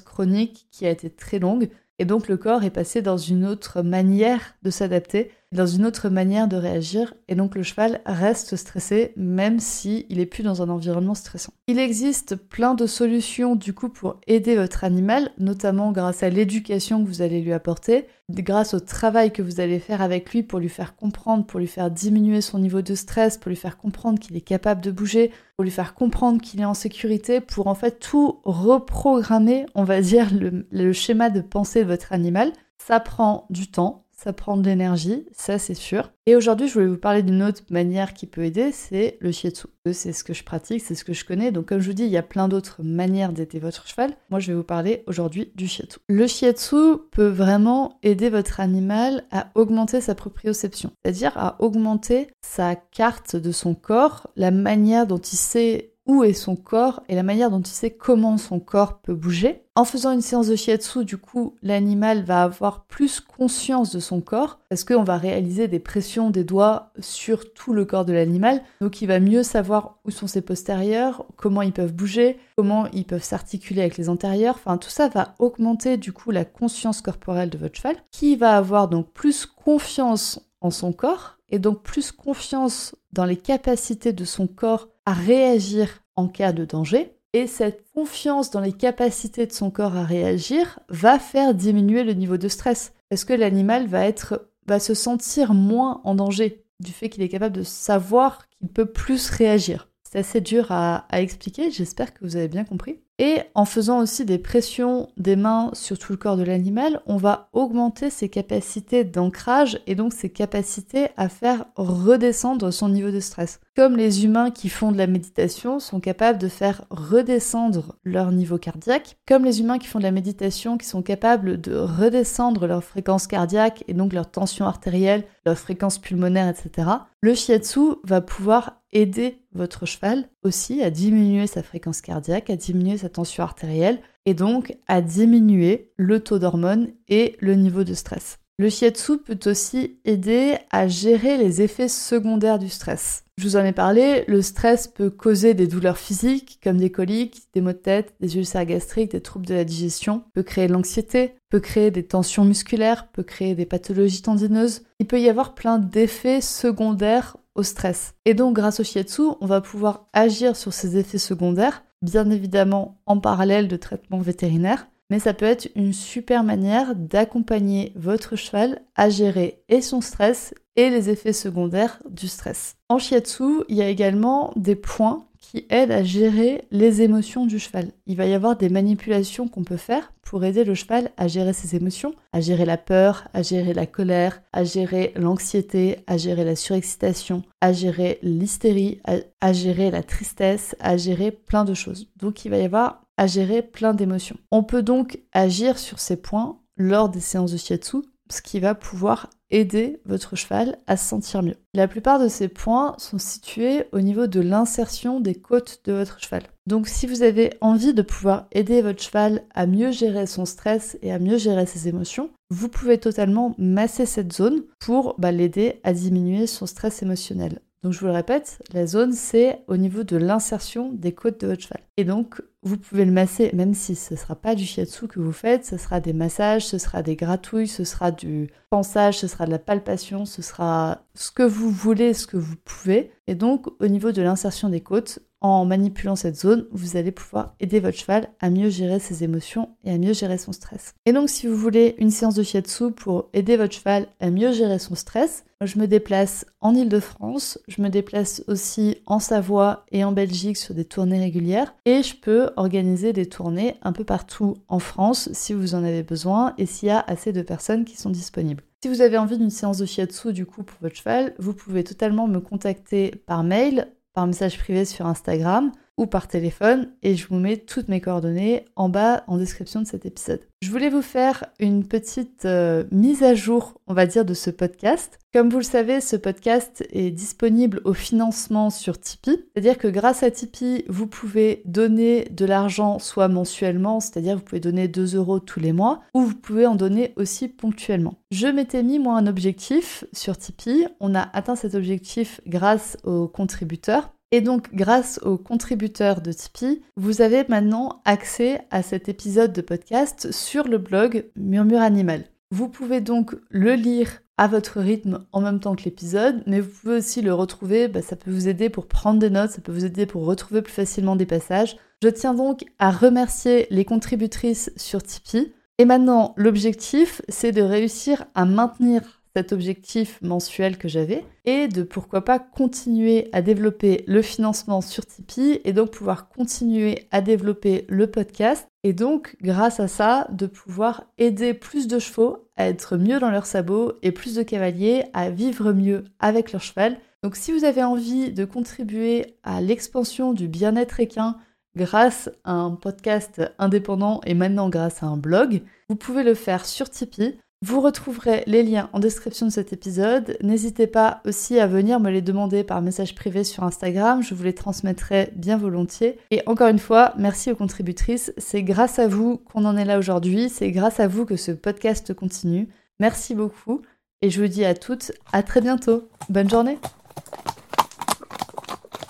chronique 0.00 0.66
qui 0.72 0.86
a 0.86 0.90
été 0.90 1.10
très 1.10 1.38
longue 1.38 1.68
et 2.00 2.06
donc 2.06 2.28
le 2.28 2.38
corps 2.38 2.64
est 2.64 2.70
passé 2.70 3.02
dans 3.02 3.18
une 3.18 3.44
autre 3.44 3.82
manière 3.82 4.54
de 4.62 4.70
s'adapter 4.70 5.30
dans 5.52 5.66
une 5.66 5.84
autre 5.84 6.08
manière 6.08 6.46
de 6.46 6.56
réagir 6.56 7.12
et 7.26 7.34
donc 7.34 7.56
le 7.56 7.64
cheval 7.64 8.00
reste 8.06 8.54
stressé 8.54 9.12
même 9.16 9.58
si 9.58 10.06
il 10.08 10.20
est 10.20 10.26
plus 10.26 10.44
dans 10.44 10.62
un 10.62 10.68
environnement 10.68 11.16
stressant. 11.16 11.52
Il 11.66 11.80
existe 11.80 12.36
plein 12.36 12.74
de 12.74 12.86
solutions 12.86 13.56
du 13.56 13.74
coup 13.74 13.88
pour 13.88 14.20
aider 14.28 14.54
votre 14.54 14.84
animal, 14.84 15.32
notamment 15.38 15.90
grâce 15.90 16.22
à 16.22 16.30
l'éducation 16.30 17.02
que 17.02 17.08
vous 17.08 17.20
allez 17.20 17.40
lui 17.40 17.52
apporter, 17.52 18.06
grâce 18.30 18.74
au 18.74 18.80
travail 18.80 19.32
que 19.32 19.42
vous 19.42 19.58
allez 19.58 19.80
faire 19.80 20.02
avec 20.02 20.32
lui 20.32 20.44
pour 20.44 20.60
lui 20.60 20.68
faire 20.68 20.94
comprendre, 20.94 21.44
pour 21.44 21.58
lui 21.58 21.66
faire 21.66 21.90
diminuer 21.90 22.42
son 22.42 22.60
niveau 22.60 22.80
de 22.80 22.94
stress, 22.94 23.36
pour 23.36 23.48
lui 23.48 23.56
faire 23.56 23.76
comprendre 23.76 24.20
qu'il 24.20 24.36
est 24.36 24.42
capable 24.42 24.80
de 24.80 24.92
bouger, 24.92 25.32
pour 25.56 25.64
lui 25.64 25.72
faire 25.72 25.94
comprendre 25.94 26.40
qu'il 26.40 26.60
est 26.60 26.64
en 26.64 26.74
sécurité, 26.74 27.40
pour 27.40 27.66
en 27.66 27.74
fait 27.74 27.98
tout 27.98 28.40
reprogrammer, 28.44 29.66
on 29.74 29.82
va 29.82 30.00
dire, 30.00 30.32
le, 30.32 30.68
le 30.70 30.92
schéma 30.92 31.28
de 31.28 31.40
pensée 31.40 31.82
de 31.82 31.88
votre 31.88 32.12
animal. 32.12 32.52
Ça 32.78 33.00
prend 33.00 33.46
du 33.50 33.70
temps, 33.70 34.04
ça 34.22 34.34
prend 34.34 34.58
de 34.58 34.66
l'énergie, 34.66 35.26
ça 35.32 35.58
c'est 35.58 35.74
sûr. 35.74 36.12
Et 36.26 36.36
aujourd'hui, 36.36 36.68
je 36.68 36.74
voulais 36.74 36.86
vous 36.86 36.98
parler 36.98 37.22
d'une 37.22 37.42
autre 37.42 37.62
manière 37.70 38.12
qui 38.12 38.26
peut 38.26 38.44
aider, 38.44 38.70
c'est 38.70 39.16
le 39.20 39.32
shiatsu. 39.32 39.66
C'est 39.92 40.12
ce 40.12 40.22
que 40.24 40.34
je 40.34 40.44
pratique, 40.44 40.82
c'est 40.82 40.94
ce 40.94 41.04
que 41.04 41.14
je 41.14 41.24
connais. 41.24 41.52
Donc 41.52 41.66
comme 41.66 41.80
je 41.80 41.86
vous 41.86 41.94
dis, 41.94 42.04
il 42.04 42.10
y 42.10 42.18
a 42.18 42.22
plein 42.22 42.46
d'autres 42.46 42.82
manières 42.82 43.32
d'aider 43.32 43.58
votre 43.58 43.88
cheval. 43.88 44.14
Moi, 44.28 44.38
je 44.38 44.48
vais 44.52 44.56
vous 44.56 44.62
parler 44.62 45.04
aujourd'hui 45.06 45.52
du 45.54 45.66
shiatsu. 45.66 46.00
Le 46.08 46.26
shiatsu 46.26 46.98
peut 47.10 47.28
vraiment 47.28 47.98
aider 48.02 48.28
votre 48.28 48.60
animal 48.60 49.24
à 49.30 49.50
augmenter 49.54 50.02
sa 50.02 50.14
proprioception, 50.14 50.92
c'est-à-dire 51.02 51.32
à 51.36 51.56
augmenter 51.62 52.28
sa 52.42 52.76
carte 52.76 53.36
de 53.36 53.52
son 53.52 53.74
corps, 53.74 54.28
la 54.36 54.50
manière 54.50 55.06
dont 55.06 55.18
il 55.18 55.36
sait 55.36 55.94
où 56.10 56.24
est 56.24 56.32
son 56.32 56.56
corps 56.56 57.04
et 57.08 57.14
la 57.14 57.22
manière 57.22 57.52
dont 57.52 57.60
il 57.60 57.68
sait 57.68 57.92
comment 57.92 58.36
son 58.36 58.58
corps 58.58 58.98
peut 58.98 59.14
bouger. 59.14 59.62
En 59.76 59.84
faisant 59.84 60.10
une 60.10 60.20
séance 60.20 60.48
de 60.48 60.56
shiatsu, 60.56 61.04
du 61.04 61.18
coup, 61.18 61.54
l'animal 61.62 62.24
va 62.24 62.42
avoir 62.42 62.84
plus 62.86 63.20
conscience 63.20 63.92
de 63.92 64.00
son 64.00 64.20
corps 64.20 64.58
parce 64.68 64.82
qu'on 64.82 65.04
va 65.04 65.16
réaliser 65.16 65.68
des 65.68 65.78
pressions 65.78 66.30
des 66.30 66.42
doigts 66.42 66.90
sur 66.98 67.52
tout 67.52 67.72
le 67.72 67.84
corps 67.84 68.04
de 68.04 68.12
l'animal. 68.12 68.60
Donc 68.80 69.00
il 69.02 69.06
va 69.06 69.20
mieux 69.20 69.44
savoir 69.44 70.00
où 70.04 70.10
sont 70.10 70.26
ses 70.26 70.42
postérieurs, 70.42 71.26
comment 71.36 71.62
ils 71.62 71.72
peuvent 71.72 71.94
bouger, 71.94 72.40
comment 72.56 72.86
ils 72.92 73.06
peuvent 73.06 73.22
s'articuler 73.22 73.82
avec 73.82 73.96
les 73.96 74.08
antérieurs. 74.08 74.56
Enfin, 74.56 74.78
tout 74.78 74.90
ça 74.90 75.08
va 75.08 75.34
augmenter 75.38 75.96
du 75.96 76.12
coup 76.12 76.32
la 76.32 76.44
conscience 76.44 77.02
corporelle 77.02 77.50
de 77.50 77.58
votre 77.58 77.76
cheval 77.76 77.96
qui 78.10 78.34
va 78.34 78.56
avoir 78.56 78.88
donc 78.88 79.12
plus 79.12 79.46
confiance 79.46 80.40
en 80.60 80.70
son 80.70 80.92
corps 80.92 81.36
et 81.50 81.60
donc 81.60 81.82
plus 81.82 82.10
confiance 82.10 82.96
dans 83.12 83.24
les 83.24 83.36
capacités 83.36 84.12
de 84.12 84.24
son 84.24 84.46
corps 84.46 84.88
à 85.06 85.12
réagir 85.12 86.02
en 86.16 86.28
cas 86.28 86.52
de 86.52 86.64
danger. 86.64 87.16
Et 87.32 87.46
cette 87.46 87.84
confiance 87.94 88.50
dans 88.50 88.60
les 88.60 88.72
capacités 88.72 89.46
de 89.46 89.52
son 89.52 89.70
corps 89.70 89.96
à 89.96 90.04
réagir 90.04 90.80
va 90.88 91.18
faire 91.18 91.54
diminuer 91.54 92.02
le 92.02 92.14
niveau 92.14 92.36
de 92.36 92.48
stress. 92.48 92.92
Parce 93.08 93.24
que 93.24 93.32
l'animal 93.32 93.86
va 93.86 94.04
être 94.04 94.50
va 94.66 94.78
se 94.78 94.94
sentir 94.94 95.54
moins 95.54 96.00
en 96.04 96.14
danger 96.14 96.64
du 96.80 96.92
fait 96.92 97.08
qu'il 97.08 97.22
est 97.22 97.28
capable 97.28 97.56
de 97.56 97.62
savoir 97.62 98.48
qu'il 98.48 98.68
peut 98.68 98.86
plus 98.86 99.30
réagir? 99.30 99.89
C'est 100.12 100.18
assez 100.18 100.40
dur 100.40 100.66
à, 100.70 101.06
expliquer, 101.12 101.70
j'espère 101.70 102.12
que 102.12 102.24
vous 102.24 102.34
avez 102.34 102.48
bien 102.48 102.64
compris. 102.64 102.98
Et 103.20 103.42
en 103.54 103.64
faisant 103.64 104.00
aussi 104.00 104.24
des 104.24 104.38
pressions 104.38 105.10
des 105.18 105.36
mains 105.36 105.70
sur 105.72 105.98
tout 105.98 106.10
le 106.10 106.16
corps 106.16 106.38
de 106.38 106.42
l'animal, 106.42 107.00
on 107.06 107.16
va 107.16 107.48
augmenter 107.52 108.10
ses 108.10 108.28
capacités 108.28 109.04
d'ancrage 109.04 109.78
et 109.86 109.94
donc 109.94 110.12
ses 110.12 110.30
capacités 110.30 111.08
à 111.16 111.28
faire 111.28 111.66
redescendre 111.76 112.72
son 112.72 112.88
niveau 112.88 113.10
de 113.10 113.20
stress. 113.20 113.60
Comme 113.76 113.96
les 113.96 114.24
humains 114.24 114.50
qui 114.50 114.68
font 114.68 114.90
de 114.90 114.96
la 114.96 115.06
méditation 115.06 115.78
sont 115.78 116.00
capables 116.00 116.38
de 116.38 116.48
faire 116.48 116.86
redescendre 116.90 117.94
leur 118.02 118.32
niveau 118.32 118.58
cardiaque, 118.58 119.16
comme 119.28 119.44
les 119.44 119.60
humains 119.60 119.78
qui 119.78 119.86
font 119.86 119.98
de 119.98 120.04
la 120.04 120.12
méditation 120.12 120.76
qui 120.76 120.86
sont 120.86 121.02
capables 121.02 121.60
de 121.60 121.76
redescendre 121.76 122.66
leur 122.66 122.82
fréquence 122.82 123.28
cardiaque 123.28 123.84
et 123.86 123.94
donc 123.94 124.12
leur 124.12 124.30
tension 124.30 124.64
artérielle, 124.64 125.24
leur 125.46 125.58
fréquence 125.58 125.98
pulmonaire, 125.98 126.48
etc. 126.48 126.88
Le 127.20 127.34
shiatsu 127.34 127.96
va 128.02 128.22
pouvoir 128.22 128.79
aider 128.92 129.38
votre 129.52 129.86
cheval 129.86 130.28
aussi 130.42 130.82
à 130.82 130.90
diminuer 130.90 131.46
sa 131.46 131.62
fréquence 131.62 132.00
cardiaque, 132.00 132.50
à 132.50 132.56
diminuer 132.56 132.98
sa 132.98 133.08
tension 133.08 133.42
artérielle 133.42 134.00
et 134.26 134.34
donc 134.34 134.76
à 134.86 135.00
diminuer 135.00 135.92
le 135.96 136.20
taux 136.20 136.38
d'hormones 136.38 136.92
et 137.08 137.36
le 137.40 137.54
niveau 137.54 137.84
de 137.84 137.94
stress. 137.94 138.38
Le 138.60 138.68
shiatsu 138.68 139.16
peut 139.16 139.38
aussi 139.46 139.96
aider 140.04 140.58
à 140.70 140.86
gérer 140.86 141.38
les 141.38 141.62
effets 141.62 141.88
secondaires 141.88 142.58
du 142.58 142.68
stress. 142.68 143.24
Je 143.38 143.44
vous 143.44 143.56
en 143.56 143.64
ai 143.64 143.72
parlé, 143.72 144.22
le 144.28 144.42
stress 144.42 144.86
peut 144.86 145.08
causer 145.08 145.54
des 145.54 145.66
douleurs 145.66 145.96
physiques 145.96 146.60
comme 146.62 146.76
des 146.76 146.92
coliques, 146.92 147.44
des 147.54 147.62
maux 147.62 147.72
de 147.72 147.78
tête, 147.78 148.12
des 148.20 148.36
ulcères 148.36 148.66
gastriques, 148.66 149.12
des 149.12 149.22
troubles 149.22 149.46
de 149.46 149.54
la 149.54 149.64
digestion, 149.64 150.24
peut 150.34 150.42
créer 150.42 150.66
de 150.66 150.74
l'anxiété, 150.74 151.36
peut 151.48 151.60
créer 151.60 151.90
des 151.90 152.02
tensions 152.02 152.44
musculaires, 152.44 153.08
peut 153.08 153.22
créer 153.22 153.54
des 153.54 153.64
pathologies 153.64 154.20
tendineuses. 154.20 154.82
Il 154.98 155.06
peut 155.06 155.22
y 155.22 155.30
avoir 155.30 155.54
plein 155.54 155.78
d'effets 155.78 156.42
secondaires 156.42 157.38
au 157.54 157.62
stress. 157.62 158.12
Et 158.26 158.34
donc 158.34 158.56
grâce 158.56 158.80
au 158.80 158.84
shiatsu, 158.84 159.22
on 159.40 159.46
va 159.46 159.62
pouvoir 159.62 160.06
agir 160.12 160.54
sur 160.54 160.74
ces 160.74 160.98
effets 160.98 161.16
secondaires, 161.16 161.82
bien 162.02 162.28
évidemment 162.28 163.00
en 163.06 163.20
parallèle 163.20 163.68
de 163.68 163.76
traitements 163.76 164.18
vétérinaires, 164.18 164.86
mais 165.10 165.18
ça 165.18 165.34
peut 165.34 165.46
être 165.46 165.68
une 165.74 165.92
super 165.92 166.44
manière 166.44 166.94
d'accompagner 166.96 167.92
votre 167.96 168.36
cheval 168.36 168.80
à 168.94 169.10
gérer 169.10 169.62
et 169.68 169.82
son 169.82 170.00
stress 170.00 170.54
et 170.76 170.88
les 170.88 171.10
effets 171.10 171.32
secondaires 171.32 172.00
du 172.08 172.28
stress. 172.28 172.76
En 172.88 172.98
shiatsu, 172.98 173.64
il 173.68 173.76
y 173.76 173.82
a 173.82 173.88
également 173.88 174.52
des 174.56 174.76
points 174.76 175.26
qui 175.50 175.66
aident 175.68 175.90
à 175.90 176.04
gérer 176.04 176.64
les 176.70 177.02
émotions 177.02 177.44
du 177.44 177.58
cheval. 177.58 177.88
Il 178.06 178.16
va 178.16 178.26
y 178.26 178.34
avoir 178.34 178.56
des 178.56 178.68
manipulations 178.68 179.48
qu'on 179.48 179.64
peut 179.64 179.76
faire 179.76 180.12
pour 180.22 180.44
aider 180.44 180.62
le 180.62 180.74
cheval 180.74 181.10
à 181.16 181.26
gérer 181.26 181.52
ses 181.52 181.74
émotions, 181.74 182.14
à 182.32 182.40
gérer 182.40 182.64
la 182.64 182.76
peur, 182.76 183.26
à 183.34 183.42
gérer 183.42 183.74
la 183.74 183.86
colère, 183.86 184.42
à 184.52 184.62
gérer 184.62 185.12
l'anxiété, 185.16 185.96
à 186.06 186.18
gérer 186.18 186.44
la 186.44 186.54
surexcitation, 186.54 187.42
à 187.60 187.72
gérer 187.72 188.20
l'hystérie, 188.22 189.00
à, 189.40 189.52
gérer 189.52 189.90
la 189.90 190.04
tristesse, 190.04 190.76
à 190.78 190.96
gérer 190.96 191.32
plein 191.32 191.64
de 191.64 191.74
choses. 191.74 192.08
Donc 192.16 192.44
il 192.44 192.50
va 192.50 192.58
y 192.58 192.64
avoir 192.64 193.02
à 193.20 193.26
gérer 193.26 193.60
plein 193.60 193.92
d'émotions. 193.92 194.38
On 194.50 194.62
peut 194.62 194.82
donc 194.82 195.20
agir 195.34 195.78
sur 195.78 196.00
ces 196.00 196.16
points 196.16 196.58
lors 196.78 197.10
des 197.10 197.20
séances 197.20 197.52
de 197.52 197.58
shiatsu, 197.58 197.98
ce 198.30 198.40
qui 198.40 198.60
va 198.60 198.74
pouvoir 198.74 199.28
aider 199.50 200.00
votre 200.06 200.36
cheval 200.36 200.78
à 200.86 200.96
se 200.96 201.06
sentir 201.06 201.42
mieux. 201.42 201.56
La 201.74 201.86
plupart 201.86 202.18
de 202.18 202.28
ces 202.28 202.48
points 202.48 202.94
sont 202.96 203.18
situés 203.18 203.84
au 203.92 204.00
niveau 204.00 204.26
de 204.26 204.40
l'insertion 204.40 205.20
des 205.20 205.34
côtes 205.34 205.82
de 205.84 205.92
votre 205.92 206.18
cheval. 206.18 206.44
Donc 206.66 206.88
si 206.88 207.06
vous 207.06 207.22
avez 207.22 207.52
envie 207.60 207.92
de 207.92 208.00
pouvoir 208.00 208.46
aider 208.52 208.80
votre 208.80 209.02
cheval 209.02 209.42
à 209.54 209.66
mieux 209.66 209.90
gérer 209.90 210.26
son 210.26 210.46
stress 210.46 210.96
et 211.02 211.12
à 211.12 211.18
mieux 211.18 211.36
gérer 211.36 211.66
ses 211.66 211.88
émotions, 211.88 212.30
vous 212.48 212.70
pouvez 212.70 212.96
totalement 212.96 213.54
masser 213.58 214.06
cette 214.06 214.32
zone 214.32 214.62
pour 214.78 215.14
bah, 215.18 215.30
l'aider 215.30 215.78
à 215.84 215.92
diminuer 215.92 216.46
son 216.46 216.64
stress 216.64 217.02
émotionnel. 217.02 217.60
Donc 217.82 217.94
je 217.94 218.00
vous 218.00 218.06
le 218.06 218.12
répète, 218.12 218.62
la 218.74 218.86
zone 218.86 219.12
c'est 219.12 219.62
au 219.66 219.78
niveau 219.78 220.02
de 220.02 220.18
l'insertion 220.18 220.92
des 220.92 221.12
côtes 221.12 221.40
de 221.40 221.46
votre 221.46 221.62
cheval. 221.62 221.82
Et 221.96 222.04
donc 222.04 222.42
vous 222.62 222.76
pouvez 222.76 223.06
le 223.06 223.12
masser, 223.12 223.50
même 223.54 223.72
si 223.72 223.94
ce 223.94 224.12
ne 224.12 224.18
sera 224.18 224.36
pas 224.36 224.54
du 224.54 224.64
shiatsu 224.64 225.08
que 225.08 225.18
vous 225.18 225.32
faites, 225.32 225.64
ce 225.64 225.78
sera 225.78 225.98
des 225.98 226.12
massages, 226.12 226.66
ce 226.66 226.76
sera 226.76 227.02
des 227.02 227.16
gratouilles, 227.16 227.68
ce 227.68 227.84
sera 227.84 228.10
du 228.10 228.50
pensage, 228.68 229.18
ce 229.18 229.26
sera 229.26 229.46
de 229.46 229.50
la 229.50 229.58
palpation, 229.58 230.26
ce 230.26 230.42
sera 230.42 231.06
ce 231.14 231.30
que 231.30 231.42
vous 231.42 231.70
voulez, 231.70 232.12
ce 232.12 232.26
que 232.26 232.36
vous 232.36 232.56
pouvez. 232.56 233.12
Et 233.26 233.34
donc 233.34 233.66
au 233.80 233.86
niveau 233.86 234.12
de 234.12 234.20
l'insertion 234.20 234.68
des 234.68 234.82
côtes, 234.82 235.20
en 235.40 235.64
manipulant 235.64 236.16
cette 236.16 236.36
zone, 236.36 236.66
vous 236.72 236.96
allez 236.96 237.12
pouvoir 237.12 237.54
aider 237.60 237.80
votre 237.80 237.96
cheval 237.96 238.28
à 238.40 238.50
mieux 238.50 238.70
gérer 238.70 238.98
ses 238.98 239.24
émotions 239.24 239.70
et 239.84 239.92
à 239.92 239.98
mieux 239.98 240.12
gérer 240.12 240.38
son 240.38 240.52
stress. 240.52 240.94
Et 241.06 241.12
donc 241.12 241.30
si 241.30 241.46
vous 241.46 241.56
voulez 241.56 241.94
une 241.98 242.10
séance 242.10 242.34
de 242.34 242.42
shiatsu 242.42 242.92
pour 242.92 243.28
aider 243.32 243.56
votre 243.56 243.74
cheval 243.74 244.06
à 244.20 244.30
mieux 244.30 244.52
gérer 244.52 244.78
son 244.78 244.94
stress, 244.94 245.44
je 245.62 245.78
me 245.78 245.86
déplace 245.86 246.46
en 246.60 246.74
Ile-de-France, 246.74 247.58
je 247.68 247.82
me 247.82 247.90
déplace 247.90 248.42
aussi 248.48 248.96
en 249.04 249.18
Savoie 249.18 249.84
et 249.92 250.04
en 250.04 250.12
Belgique 250.12 250.56
sur 250.56 250.74
des 250.74 250.86
tournées 250.86 251.18
régulières 251.18 251.74
et 251.84 252.02
je 252.02 252.16
peux 252.16 252.50
organiser 252.56 253.12
des 253.12 253.26
tournées 253.26 253.76
un 253.82 253.92
peu 253.92 254.04
partout 254.04 254.56
en 254.68 254.78
France 254.78 255.28
si 255.32 255.52
vous 255.52 255.74
en 255.74 255.84
avez 255.84 256.02
besoin 256.02 256.54
et 256.56 256.64
s'il 256.66 256.88
y 256.88 256.92
a 256.92 257.04
assez 257.06 257.32
de 257.32 257.42
personnes 257.42 257.84
qui 257.84 257.96
sont 257.96 258.10
disponibles. 258.10 258.62
Si 258.82 258.88
vous 258.88 259.02
avez 259.02 259.18
envie 259.18 259.36
d'une 259.36 259.50
séance 259.50 259.76
de 259.76 259.84
shiatsu 259.84 260.32
du 260.32 260.46
coup 260.46 260.62
pour 260.62 260.78
votre 260.80 260.96
cheval, 260.96 261.34
vous 261.38 261.52
pouvez 261.52 261.84
totalement 261.84 262.26
me 262.26 262.40
contacter 262.40 263.10
par 263.26 263.44
mail 263.44 263.88
par 264.20 264.26
message 264.26 264.58
privé 264.58 264.84
sur 264.84 265.06
Instagram 265.06 265.72
ou 265.96 266.06
par 266.06 266.28
téléphone 266.28 266.88
et 267.02 267.14
je 267.14 267.28
vous 267.28 267.38
mets 267.38 267.58
toutes 267.58 267.88
mes 267.88 268.00
coordonnées 268.00 268.64
en 268.76 268.88
bas 268.88 269.24
en 269.26 269.36
description 269.36 269.80
de 269.80 269.86
cet 269.86 270.06
épisode. 270.06 270.40
Je 270.62 270.70
voulais 270.70 270.90
vous 270.90 271.02
faire 271.02 271.46
une 271.58 271.86
petite 271.86 272.44
euh, 272.44 272.84
mise 272.90 273.22
à 273.22 273.34
jour, 273.34 273.80
on 273.86 273.94
va 273.94 274.06
dire, 274.06 274.24
de 274.26 274.34
ce 274.34 274.50
podcast. 274.50 275.18
Comme 275.32 275.48
vous 275.48 275.58
le 275.58 275.64
savez, 275.64 276.00
ce 276.00 276.16
podcast 276.16 276.84
est 276.90 277.10
disponible 277.10 277.80
au 277.84 277.94
financement 277.94 278.68
sur 278.68 279.00
Tipeee, 279.00 279.44
c'est-à-dire 279.54 279.78
que 279.78 279.88
grâce 279.88 280.22
à 280.22 280.30
Tipeee, 280.30 280.84
vous 280.88 281.06
pouvez 281.06 281.62
donner 281.64 282.24
de 282.30 282.44
l'argent 282.44 282.98
soit 282.98 283.28
mensuellement, 283.28 284.00
c'est-à-dire 284.00 284.36
vous 284.36 284.42
pouvez 284.42 284.60
donner 284.60 284.88
2 284.88 285.16
euros 285.16 285.38
tous 285.38 285.60
les 285.60 285.72
mois, 285.72 286.00
ou 286.14 286.22
vous 286.22 286.34
pouvez 286.34 286.66
en 286.66 286.74
donner 286.74 287.14
aussi 287.16 287.48
ponctuellement. 287.48 288.16
Je 288.30 288.48
m'étais 288.48 288.82
mis 288.82 288.98
moi 288.98 289.16
un 289.16 289.26
objectif 289.26 290.04
sur 290.12 290.36
Tipeee, 290.36 290.88
on 290.98 291.14
a 291.14 291.22
atteint 291.32 291.56
cet 291.56 291.74
objectif 291.74 292.40
grâce 292.46 292.98
aux 293.04 293.28
contributeurs. 293.28 294.12
Et 294.32 294.40
donc, 294.40 294.72
grâce 294.72 295.18
aux 295.24 295.38
contributeurs 295.38 296.20
de 296.20 296.30
Tipeee, 296.30 296.82
vous 296.96 297.20
avez 297.20 297.44
maintenant 297.48 298.00
accès 298.04 298.60
à 298.70 298.82
cet 298.82 299.08
épisode 299.08 299.52
de 299.52 299.60
podcast 299.60 300.30
sur 300.30 300.68
le 300.68 300.78
blog 300.78 301.24
Murmure 301.34 301.80
Animal. 301.80 302.24
Vous 302.52 302.68
pouvez 302.68 303.00
donc 303.00 303.34
le 303.48 303.74
lire 303.74 304.20
à 304.36 304.46
votre 304.46 304.80
rythme 304.80 305.26
en 305.32 305.40
même 305.40 305.58
temps 305.58 305.74
que 305.74 305.82
l'épisode, 305.84 306.42
mais 306.46 306.60
vous 306.60 306.70
pouvez 306.70 306.96
aussi 306.98 307.22
le 307.22 307.34
retrouver, 307.34 307.88
bah, 307.88 308.02
ça 308.02 308.16
peut 308.16 308.30
vous 308.30 308.48
aider 308.48 308.70
pour 308.70 308.86
prendre 308.86 309.18
des 309.18 309.30
notes, 309.30 309.50
ça 309.50 309.60
peut 309.60 309.72
vous 309.72 309.84
aider 309.84 310.06
pour 310.06 310.24
retrouver 310.24 310.62
plus 310.62 310.72
facilement 310.72 311.16
des 311.16 311.26
passages. 311.26 311.76
Je 312.02 312.08
tiens 312.08 312.32
donc 312.32 312.64
à 312.78 312.90
remercier 312.90 313.66
les 313.70 313.84
contributrices 313.84 314.72
sur 314.76 315.02
Tipeee. 315.02 315.52
Et 315.78 315.84
maintenant, 315.84 316.34
l'objectif, 316.36 317.20
c'est 317.28 317.52
de 317.52 317.62
réussir 317.62 318.26
à 318.34 318.44
maintenir 318.44 319.19
cet 319.34 319.52
objectif 319.52 320.20
mensuel 320.22 320.76
que 320.76 320.88
j'avais 320.88 321.24
et 321.44 321.68
de 321.68 321.82
pourquoi 321.82 322.24
pas 322.24 322.38
continuer 322.38 323.28
à 323.32 323.42
développer 323.42 324.04
le 324.06 324.22
financement 324.22 324.80
sur 324.80 325.06
Tipeee 325.06 325.60
et 325.64 325.72
donc 325.72 325.90
pouvoir 325.90 326.28
continuer 326.28 327.06
à 327.10 327.20
développer 327.20 327.86
le 327.88 328.10
podcast 328.10 328.68
et 328.82 328.92
donc 328.92 329.36
grâce 329.40 329.80
à 329.80 329.88
ça 329.88 330.26
de 330.32 330.46
pouvoir 330.46 331.04
aider 331.18 331.54
plus 331.54 331.86
de 331.86 331.98
chevaux 331.98 332.48
à 332.56 332.66
être 332.66 332.96
mieux 332.96 333.18
dans 333.18 333.30
leurs 333.30 333.46
sabots 333.46 333.92
et 334.02 334.12
plus 334.12 334.34
de 334.34 334.42
cavaliers 334.42 335.04
à 335.12 335.30
vivre 335.30 335.72
mieux 335.72 336.04
avec 336.18 336.52
leur 336.52 336.62
cheval. 336.62 336.98
Donc 337.22 337.36
si 337.36 337.52
vous 337.52 337.64
avez 337.64 337.84
envie 337.84 338.32
de 338.32 338.44
contribuer 338.44 339.36
à 339.42 339.60
l'expansion 339.60 340.32
du 340.32 340.48
bien-être 340.48 341.00
équin 341.00 341.36
grâce 341.76 342.30
à 342.44 342.52
un 342.52 342.72
podcast 342.72 343.42
indépendant 343.58 344.20
et 344.24 344.34
maintenant 344.34 344.68
grâce 344.68 345.02
à 345.02 345.06
un 345.06 345.16
blog, 345.16 345.62
vous 345.88 345.96
pouvez 345.96 346.22
le 346.22 346.34
faire 346.34 346.66
sur 346.66 346.90
Tipeee. 346.90 347.38
Vous 347.62 347.82
retrouverez 347.82 348.42
les 348.46 348.62
liens 348.62 348.88
en 348.94 349.00
description 349.00 349.44
de 349.44 349.52
cet 349.52 349.74
épisode. 349.74 350.38
N'hésitez 350.42 350.86
pas 350.86 351.20
aussi 351.26 351.58
à 351.58 351.66
venir 351.66 352.00
me 352.00 352.10
les 352.10 352.22
demander 352.22 352.64
par 352.64 352.80
message 352.80 353.14
privé 353.14 353.44
sur 353.44 353.64
Instagram, 353.64 354.22
je 354.22 354.34
vous 354.34 354.44
les 354.44 354.54
transmettrai 354.54 355.30
bien 355.36 355.58
volontiers. 355.58 356.18
Et 356.30 356.42
encore 356.46 356.68
une 356.68 356.78
fois, 356.78 357.12
merci 357.18 357.52
aux 357.52 357.56
contributrices, 357.56 358.32
c'est 358.38 358.62
grâce 358.62 358.98
à 358.98 359.08
vous 359.08 359.36
qu'on 359.36 359.66
en 359.66 359.76
est 359.76 359.84
là 359.84 359.98
aujourd'hui, 359.98 360.48
c'est 360.48 360.70
grâce 360.70 361.00
à 361.00 361.06
vous 361.06 361.26
que 361.26 361.36
ce 361.36 361.52
podcast 361.52 362.14
continue. 362.14 362.70
Merci 362.98 363.34
beaucoup 363.34 363.82
et 364.22 364.30
je 364.30 364.40
vous 364.40 364.48
dis 364.48 364.64
à 364.64 364.72
toutes 364.72 365.12
à 365.30 365.42
très 365.42 365.60
bientôt. 365.60 366.08
Bonne 366.30 366.48
journée 366.48 366.78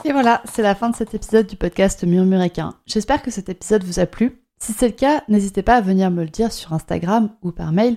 et 0.04 0.12
voilà, 0.12 0.42
c'est 0.50 0.62
la 0.62 0.74
fin 0.74 0.90
de 0.90 0.96
cet 0.96 1.14
épisode 1.14 1.46
du 1.46 1.56
podcast 1.56 2.02
Murmuréquin. 2.04 2.74
J'espère 2.86 3.22
que 3.22 3.30
cet 3.30 3.48
épisode 3.48 3.84
vous 3.84 4.00
a 4.00 4.06
plu. 4.06 4.40
Si 4.58 4.72
c'est 4.72 4.88
le 4.88 4.94
cas, 4.94 5.22
n'hésitez 5.28 5.62
pas 5.62 5.76
à 5.76 5.80
venir 5.80 6.10
me 6.10 6.24
le 6.24 6.30
dire 6.30 6.52
sur 6.52 6.72
Instagram 6.72 7.30
ou 7.42 7.52
par 7.52 7.70
mail. 7.70 7.96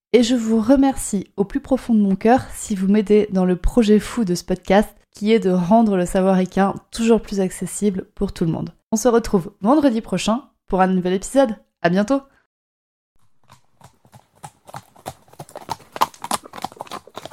et 0.13 0.23
je 0.23 0.35
vous 0.35 0.59
remercie 0.59 1.27
au 1.37 1.45
plus 1.45 1.61
profond 1.61 1.93
de 1.93 2.01
mon 2.01 2.15
cœur 2.15 2.41
si 2.53 2.75
vous 2.75 2.87
m'aidez 2.87 3.27
dans 3.31 3.45
le 3.45 3.55
projet 3.55 3.99
fou 3.99 4.25
de 4.25 4.35
ce 4.35 4.43
podcast 4.43 4.89
qui 5.11 5.31
est 5.31 5.39
de 5.39 5.51
rendre 5.51 5.97
le 5.97 6.05
savoir 6.05 6.39
équin 6.39 6.73
toujours 6.91 7.21
plus 7.21 7.39
accessible 7.39 8.05
pour 8.15 8.33
tout 8.33 8.45
le 8.45 8.51
monde. 8.51 8.73
On 8.91 8.97
se 8.97 9.07
retrouve 9.07 9.53
vendredi 9.61 10.01
prochain 10.01 10.43
pour 10.67 10.81
un 10.81 10.87
nouvel 10.87 11.13
épisode. 11.13 11.55
À 11.81 11.89
bientôt! 11.89 12.21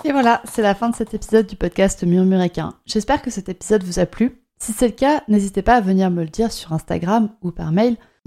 Et 0.05 0.13
voilà, 0.13 0.43
c'est 0.51 0.63
la 0.63 0.75
fin 0.75 0.89
de 0.89 0.95
cet 0.95 1.13
épisode 1.15 1.47
du 1.47 1.57
podcast 1.57 2.03
Murmuréquin. 2.05 2.75
J'espère 2.87 3.21
que 3.21 3.31
cet 3.31 3.49
épisode 3.49 3.83
vous 3.83 3.99
a 3.99 4.07
plu. 4.07 4.41
Si 4.59 4.73
c'est 4.73 4.87
le 4.87 4.95
cas, 4.95 5.23
n'hésitez 5.29 5.63
pas 5.63 5.75
à 5.75 5.81
venir 5.81 6.11
me 6.11 6.23
le 6.23 6.29
dire 6.29 6.53
sur 6.53 6.73
Instagram 6.73 7.31
ou 7.43 7.51
par 7.51 7.73
mail. 7.73 7.97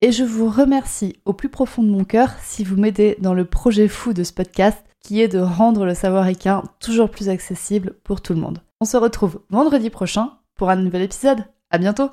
et 0.00 0.12
je 0.12 0.24
vous 0.24 0.48
remercie 0.48 1.16
au 1.24 1.32
plus 1.32 1.48
profond 1.48 1.82
de 1.82 1.90
mon 1.90 2.04
cœur 2.04 2.30
si 2.42 2.64
vous 2.64 2.76
m'aidez 2.76 3.16
dans 3.20 3.34
le 3.34 3.44
projet 3.44 3.88
fou 3.88 4.12
de 4.12 4.24
ce 4.24 4.32
podcast 4.32 4.84
qui 5.00 5.20
est 5.20 5.28
de 5.28 5.38
rendre 5.38 5.84
le 5.84 5.94
savoir 5.94 6.26
équin 6.28 6.62
toujours 6.80 7.10
plus 7.10 7.28
accessible 7.28 7.94
pour 8.04 8.20
tout 8.20 8.34
le 8.34 8.40
monde. 8.40 8.62
On 8.80 8.84
se 8.84 8.96
retrouve 8.96 9.40
vendredi 9.50 9.90
prochain 9.90 10.32
pour 10.56 10.70
un 10.70 10.76
nouvel 10.76 11.02
épisode. 11.02 11.44
À 11.70 11.78
bientôt! 11.78 12.10